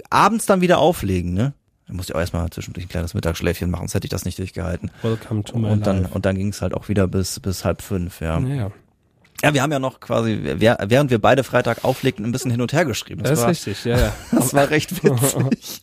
abends 0.09 0.45
dann 0.45 0.59
wieder 0.59 0.79
auflegen, 0.79 1.33
ne? 1.33 1.53
Da 1.87 1.93
musste 1.93 2.11
ich 2.11 2.15
auch 2.15 2.19
erstmal 2.19 2.49
zwischendurch 2.49 2.85
ein 2.85 2.89
kleines 2.89 3.13
Mittagsschläfchen 3.13 3.69
machen, 3.71 3.83
sonst 3.83 3.93
hätte 3.93 4.07
ich 4.07 4.11
das 4.11 4.25
nicht 4.25 4.37
durchgehalten. 4.39 4.91
Welcome 5.03 5.45
to 5.45 5.57
my 5.57 5.69
Und 5.69 5.87
dann 5.87 6.01
life. 6.01 6.13
und 6.13 6.25
dann 6.25 6.35
ging 6.35 6.49
es 6.49 6.61
halt 6.61 6.73
auch 6.73 6.89
wieder 6.89 7.07
bis 7.07 7.39
bis 7.39 7.63
halb 7.63 7.81
fünf, 7.81 8.19
ja. 8.19 8.39
Ja. 8.39 8.71
Ja, 9.43 9.53
wir 9.53 9.61
haben 9.61 9.71
ja 9.71 9.77
noch 9.79 9.99
quasi, 9.99 10.39
während 10.41 11.11
wir 11.11 11.19
beide 11.19 11.43
Freitag 11.43 11.83
auflegten, 11.85 12.25
ein 12.25 12.31
bisschen 12.31 12.49
hin 12.49 12.61
und 12.61 12.73
her 12.73 12.85
geschrieben. 12.85 13.21
Das 13.21 13.33
ist 13.33 13.41
war, 13.41 13.49
richtig, 13.49 13.85
ja, 13.85 13.97
ja. 13.97 14.15
Das 14.31 14.53
war 14.53 14.69
recht 14.69 14.91
witzig. 15.03 15.81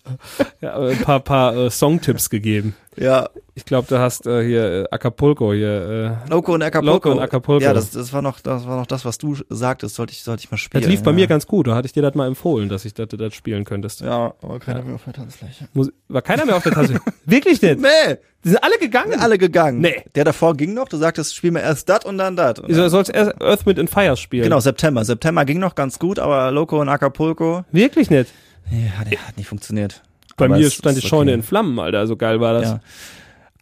ja 0.61 0.77
ein 0.77 0.99
paar, 0.99 1.21
paar 1.21 1.57
äh, 1.57 1.71
Songtipps 1.71 2.31
gegeben. 2.31 2.75
Ja, 2.97 3.29
Ich 3.55 3.65
glaube, 3.65 3.87
du 3.89 3.99
hast 3.99 4.27
äh, 4.27 4.45
hier 4.45 4.65
äh, 4.65 4.85
Acapulco 4.91 5.53
hier. 5.53 6.19
Äh, 6.27 6.31
Loco 6.31 6.55
und 6.55 6.63
Acapulco. 6.63 6.95
Loco 6.95 7.11
und 7.13 7.19
Acapulco. 7.21 7.63
Ja, 7.65 7.73
das, 7.73 7.91
das 7.91 8.13
war 8.13 8.23
noch, 8.23 8.41
das 8.41 8.67
war 8.67 8.77
noch 8.77 8.87
das, 8.87 9.05
was 9.05 9.19
du 9.19 9.37
sagtest, 9.49 9.95
sollte 9.95 10.13
ich, 10.13 10.23
sollte 10.23 10.43
ich 10.45 10.51
mal 10.51 10.57
spielen. 10.57 10.83
das 10.83 10.91
lief 10.91 11.03
bei 11.03 11.11
ja. 11.11 11.15
mir 11.17 11.27
ganz 11.27 11.47
gut. 11.47 11.67
Da 11.67 11.75
hatte 11.75 11.87
ich 11.87 11.93
dir 11.93 12.03
das 12.03 12.15
mal 12.15 12.27
empfohlen, 12.27 12.69
dass 12.69 12.85
ich 12.85 12.95
das, 12.95 13.09
das 13.09 13.35
spielen 13.35 13.65
könntest. 13.65 14.01
Ja, 14.01 14.35
aber 14.43 14.59
keiner 14.59 14.83
mehr 14.83 14.97
auf 14.97 15.05
der 15.05 15.13
Tanzfläche. 15.13 15.69
Muss, 15.73 15.91
war 16.09 16.23
keiner 16.23 16.45
mehr 16.47 16.57
auf 16.57 16.63
der 16.63 16.73
Tasse. 16.73 17.01
Wirklich 17.25 17.63
nicht? 17.63 17.81
Nee, 17.81 18.17
Die 18.45 18.49
sind 18.49 18.63
alle 18.63 18.79
gegangen? 18.79 19.21
alle 19.21 19.39
gegangen. 19.39 19.81
Nee. 19.81 20.03
Der 20.15 20.25
davor 20.25 20.55
ging 20.57 20.75
noch, 20.75 20.89
du 20.89 20.97
sagtest, 20.97 21.35
spiel 21.37 21.51
mir 21.53 21.61
erst 21.63 21.89
dat 21.89 22.05
und 22.05 22.19
dann 22.19 22.37
dat. 22.37 22.59
Du 22.59 22.89
sollst 22.89 23.11
erst 23.15 23.41
Earth, 23.41 23.67
Wind 23.67 23.79
and 23.79 23.91
Fire 23.91 24.17
spielen. 24.17 24.45
Genau, 24.45 24.61
September. 24.61 25.05
September 25.05 25.45
ging 25.45 25.59
noch 25.61 25.75
ganz 25.75 25.99
gut, 25.99 26.19
aber 26.19 26.51
Loco 26.51 26.81
und 26.81 26.89
Acapulco, 26.89 27.65
Wirklich 27.73 28.11
nicht. 28.11 28.33
nee, 28.71 28.91
hat, 28.99 29.07
hat 29.07 29.37
nicht 29.37 29.49
funktioniert. 29.49 30.03
Bei 30.37 30.47
Aber 30.47 30.57
mir 30.57 30.71
stand 30.71 30.97
die 30.97 31.03
ist 31.03 31.09
Scheune 31.09 31.31
okay. 31.31 31.39
in 31.39 31.43
Flammen, 31.43 31.79
Alter. 31.79 32.07
So 32.07 32.17
geil 32.17 32.41
war 32.41 32.55
das. 32.55 32.71
Ja. 32.71 32.81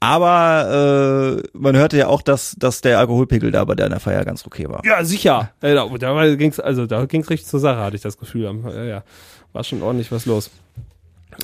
Aber 0.00 1.40
äh, 1.40 1.48
man 1.56 1.76
hörte 1.76 1.96
ja 1.96 2.08
auch, 2.08 2.22
dass, 2.22 2.56
dass 2.58 2.80
der 2.80 2.98
Alkoholpegel 2.98 3.52
da 3.52 3.64
bei 3.64 3.76
der 3.76 4.00
Feier 4.00 4.24
ganz 4.24 4.44
okay 4.44 4.68
war. 4.68 4.85
Ja, 4.85 5.04
sicher. 5.04 5.52
Äh, 5.61 5.74
Da, 5.74 5.87
da 5.87 6.35
ging's, 6.35 6.58
also 6.58 6.87
da 6.87 7.04
ging's 7.04 7.30
richtig 7.30 7.46
zur 7.48 7.61
Sache, 7.61 7.78
hatte 7.78 7.94
ich 7.94 8.02
das 8.02 8.18
Gefühl. 8.18 8.52
Ja, 8.64 8.85
ja. 8.85 9.04
War 9.52 9.62
schon 9.62 9.80
ordentlich 9.80 10.11
was 10.11 10.26
los. 10.26 10.50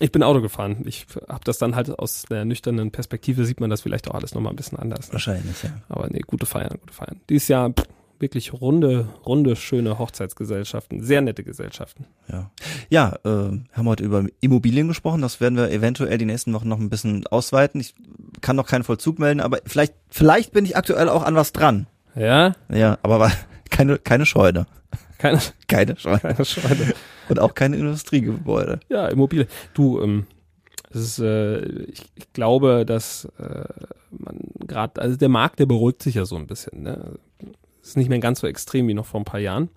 Ich 0.00 0.10
bin 0.10 0.22
Auto 0.22 0.40
gefahren. 0.40 0.82
Ich 0.86 1.06
habe 1.28 1.44
das 1.44 1.58
dann 1.58 1.76
halt 1.76 1.96
aus 1.98 2.24
der 2.28 2.44
nüchternen 2.44 2.90
Perspektive 2.90 3.44
sieht 3.44 3.60
man 3.60 3.70
das 3.70 3.80
vielleicht 3.80 4.08
auch 4.10 4.14
alles 4.14 4.34
nochmal 4.34 4.52
ein 4.52 4.56
bisschen 4.56 4.78
anders. 4.78 5.12
Wahrscheinlich, 5.12 5.62
ja. 5.62 5.70
Aber 5.88 6.08
nee, 6.08 6.22
gute 6.26 6.46
Feiern, 6.46 6.78
gute 6.80 6.92
Feiern. 6.92 7.20
Dieses 7.28 7.48
Jahr 7.48 7.70
pff, 7.70 7.84
wirklich 8.20 8.52
runde, 8.52 9.08
runde, 9.24 9.56
schöne 9.56 9.98
Hochzeitsgesellschaften. 9.98 11.02
Sehr 11.02 11.20
nette 11.20 11.44
Gesellschaften. 11.44 12.06
Ja, 12.30 12.50
ja 12.88 13.18
äh, 13.24 13.58
haben 13.72 13.88
heute 13.88 14.04
über 14.04 14.24
Immobilien 14.40 14.88
gesprochen. 14.88 15.22
Das 15.22 15.40
werden 15.40 15.56
wir 15.56 15.70
eventuell 15.70 16.18
die 16.18 16.24
nächsten 16.24 16.52
Wochen 16.52 16.68
noch 16.68 16.78
ein 16.78 16.90
bisschen 16.90 17.26
ausweiten. 17.26 17.80
Ich 17.80 17.94
kann 18.40 18.56
noch 18.56 18.66
keinen 18.66 18.84
Vollzug 18.84 19.18
melden, 19.18 19.40
aber 19.40 19.58
vielleicht, 19.64 19.94
vielleicht 20.10 20.52
bin 20.52 20.64
ich 20.64 20.76
aktuell 20.76 21.08
auch 21.08 21.22
an 21.22 21.34
was 21.34 21.52
dran. 21.52 21.86
Ja? 22.14 22.54
Ja, 22.72 22.98
aber 23.02 23.30
keine, 23.70 23.98
keine 23.98 24.26
Scheune. 24.26 24.66
Keine, 25.18 25.40
Keine 25.66 25.96
Scheune. 25.96 26.20
keine 26.20 26.44
Scheune. 26.44 26.94
Und 27.28 27.40
auch 27.40 27.54
keine 27.54 27.76
Industriegebäude. 27.76 28.80
Ja, 28.88 29.08
Immobilie. 29.08 29.48
Du, 29.74 30.00
ähm, 30.00 30.26
es 30.90 31.00
ist, 31.00 31.18
äh, 31.18 31.60
ich, 31.60 32.06
ich 32.14 32.32
glaube, 32.32 32.86
dass 32.86 33.26
äh, 33.38 33.64
man 34.10 34.38
gerade, 34.66 35.00
also 35.00 35.16
der 35.16 35.28
Markt, 35.28 35.58
der 35.58 35.66
beruhigt 35.66 36.02
sich 36.02 36.14
ja 36.14 36.24
so 36.24 36.36
ein 36.36 36.46
bisschen. 36.46 36.82
Ne? 36.84 37.18
Ist 37.88 37.96
nicht 37.96 38.08
mehr 38.08 38.18
ganz 38.18 38.40
so 38.40 38.46
extrem 38.46 38.86
wie 38.88 38.94
noch 38.94 39.06
vor 39.06 39.20
ein 39.20 39.24
paar 39.24 39.40
Jahren. 39.40 39.70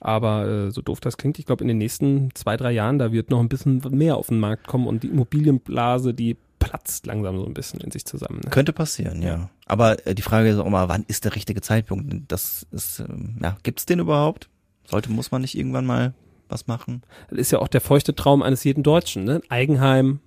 Aber 0.00 0.46
äh, 0.46 0.70
so 0.70 0.82
doof 0.82 1.00
das 1.00 1.16
klingt, 1.16 1.38
ich 1.38 1.46
glaube, 1.46 1.64
in 1.64 1.68
den 1.68 1.78
nächsten 1.78 2.34
zwei, 2.34 2.56
drei 2.56 2.72
Jahren, 2.72 2.98
da 2.98 3.12
wird 3.12 3.30
noch 3.30 3.40
ein 3.40 3.48
bisschen 3.48 3.82
mehr 3.90 4.16
auf 4.16 4.28
den 4.28 4.40
Markt 4.40 4.66
kommen 4.66 4.86
und 4.86 5.02
die 5.02 5.08
Immobilienblase, 5.08 6.14
die 6.14 6.36
platzt 6.58 7.06
langsam 7.06 7.38
so 7.38 7.46
ein 7.46 7.54
bisschen 7.54 7.80
in 7.80 7.90
sich 7.90 8.04
zusammen. 8.04 8.40
Ne? 8.44 8.50
Könnte 8.50 8.72
passieren, 8.72 9.22
ja. 9.22 9.50
Aber 9.66 10.06
äh, 10.06 10.14
die 10.14 10.22
Frage 10.22 10.48
ist 10.48 10.58
auch 10.58 10.66
immer, 10.66 10.88
wann 10.88 11.04
ist 11.08 11.24
der 11.24 11.34
richtige 11.34 11.60
Zeitpunkt? 11.60 12.30
Das 12.30 12.66
ist, 12.70 13.00
ähm, 13.00 13.38
ja, 13.42 13.56
gibt's 13.62 13.86
den 13.86 13.98
überhaupt? 13.98 14.48
Sollte, 14.86 15.10
muss 15.10 15.30
man 15.30 15.42
nicht 15.42 15.56
irgendwann 15.56 15.86
mal 15.86 16.14
was 16.48 16.66
machen? 16.66 17.02
Das 17.28 17.38
ist 17.38 17.50
ja 17.50 17.58
auch 17.58 17.68
der 17.68 17.80
feuchte 17.80 18.14
Traum 18.14 18.42
eines 18.42 18.64
jeden 18.64 18.82
Deutschen. 18.82 19.24
Ne? 19.24 19.40
Eigenheim, 19.48 20.20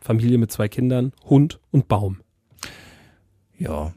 Familie 0.00 0.38
mit 0.38 0.50
zwei 0.50 0.68
Kindern, 0.68 1.12
Hund 1.24 1.60
und 1.70 1.88
Baum. 1.88 2.20
Ja. 3.58 3.92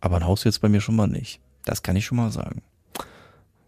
Aber 0.00 0.16
ein 0.16 0.26
Haus 0.26 0.44
jetzt 0.44 0.60
bei 0.60 0.68
mir 0.68 0.80
schon 0.80 0.96
mal 0.96 1.08
nicht. 1.08 1.40
Das 1.64 1.82
kann 1.82 1.96
ich 1.96 2.04
schon 2.06 2.16
mal 2.16 2.30
sagen. 2.30 2.62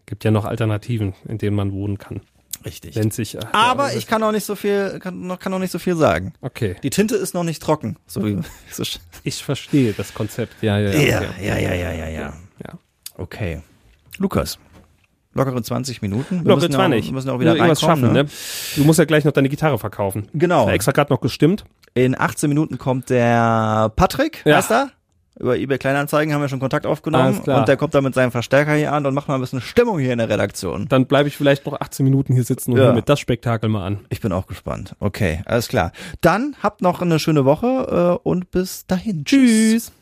Gibt 0.05 0.23
ja 0.23 0.31
noch 0.31 0.45
Alternativen, 0.45 1.13
in 1.27 1.37
denen 1.37 1.55
man 1.55 1.71
wohnen 1.71 1.97
kann. 1.97 2.21
Richtig. 2.65 2.95
Nennt 2.95 3.13
sich. 3.13 3.35
äh, 3.35 3.39
Aber 3.51 3.91
ja, 3.91 3.97
ich 3.97 4.07
kann 4.07 4.23
auch 4.23 4.31
nicht 4.31 4.45
so 4.45 4.55
viel, 4.55 4.99
kann 4.99 5.27
noch, 5.27 5.39
kann 5.39 5.51
noch 5.51 5.59
nicht 5.59 5.71
so 5.71 5.79
viel 5.79 5.95
sagen. 5.95 6.33
Okay. 6.41 6.75
Die 6.83 6.89
Tinte 6.89 7.15
ist 7.15 7.33
noch 7.33 7.43
nicht 7.43 7.61
trocken. 7.61 7.97
So 8.07 8.23
wie, 8.25 8.39
so 8.71 8.83
Ich 9.23 9.43
verstehe 9.43 9.93
das 9.93 10.13
Konzept. 10.13 10.61
Ja, 10.61 10.77
ja, 10.77 10.91
ja, 10.91 11.21
ja, 11.41 11.57
ja, 11.57 11.73
ja, 11.73 11.91
ja, 11.91 12.07
ja. 12.07 12.33
ja. 12.63 12.79
Okay. 13.17 13.61
Lukas. 14.17 14.59
Lockere 15.33 15.61
20 15.63 16.01
Minuten. 16.03 16.43
Locker 16.43 16.55
müssen 16.55 16.71
ja 16.73 16.77
20. 16.77 17.01
auch, 17.01 17.05
wir 17.07 17.13
müssen 17.13 17.29
auch 17.31 17.39
wieder 17.39 17.55
irgendwas 17.55 17.81
schaffen, 17.81 18.13
ne? 18.13 18.25
Du 18.75 18.83
musst 18.83 18.99
ja 18.99 19.05
gleich 19.05 19.25
noch 19.25 19.31
deine 19.31 19.49
Gitarre 19.49 19.79
verkaufen. 19.79 20.27
Genau. 20.33 20.69
Extra 20.69 20.91
gerade 20.91 21.11
noch 21.11 21.21
gestimmt. 21.21 21.65
In 21.95 22.17
18 22.19 22.49
Minuten 22.49 22.77
kommt 22.77 23.09
der 23.09 23.91
Patrick, 23.95 24.41
Ja. 24.45 24.57
heißt 24.57 24.71
er? 24.71 24.91
Über 25.39 25.57
eBay 25.57 25.77
Kleinanzeigen 25.79 26.33
haben 26.33 26.41
wir 26.41 26.49
schon 26.49 26.59
Kontakt 26.59 26.85
aufgenommen 26.85 27.41
klar. 27.41 27.59
und 27.59 27.67
der 27.67 27.77
kommt 27.77 27.95
dann 27.95 28.03
mit 28.03 28.13
seinem 28.13 28.31
Verstärker 28.31 28.73
hier 28.73 28.91
an 28.93 29.05
und 29.05 29.13
macht 29.15 29.27
mal 29.27 29.35
ein 29.35 29.41
bisschen 29.41 29.61
Stimmung 29.61 29.97
hier 29.99 30.11
in 30.13 30.19
der 30.19 30.29
Redaktion. 30.29 30.87
Dann 30.89 31.05
bleibe 31.07 31.27
ich 31.27 31.37
vielleicht 31.37 31.65
noch 31.65 31.79
18 31.79 32.03
Minuten 32.03 32.33
hier 32.33 32.43
sitzen 32.43 32.71
und 32.73 32.77
Ja. 32.77 32.85
höre 32.85 32.93
mir 32.93 33.01
das 33.01 33.19
Spektakel 33.19 33.69
mal 33.69 33.85
an. 33.85 33.99
Ich 34.09 34.21
bin 34.21 34.31
auch 34.31 34.45
gespannt. 34.45 34.95
Okay, 34.99 35.41
alles 35.45 35.69
klar. 35.69 35.91
Dann 36.21 36.55
habt 36.61 36.81
noch 36.81 37.01
eine 37.01 37.17
schöne 37.19 37.45
Woche 37.45 38.19
äh, 38.23 38.27
und 38.27 38.51
bis 38.51 38.85
dahin. 38.85 39.23
Tschüss. 39.25 39.93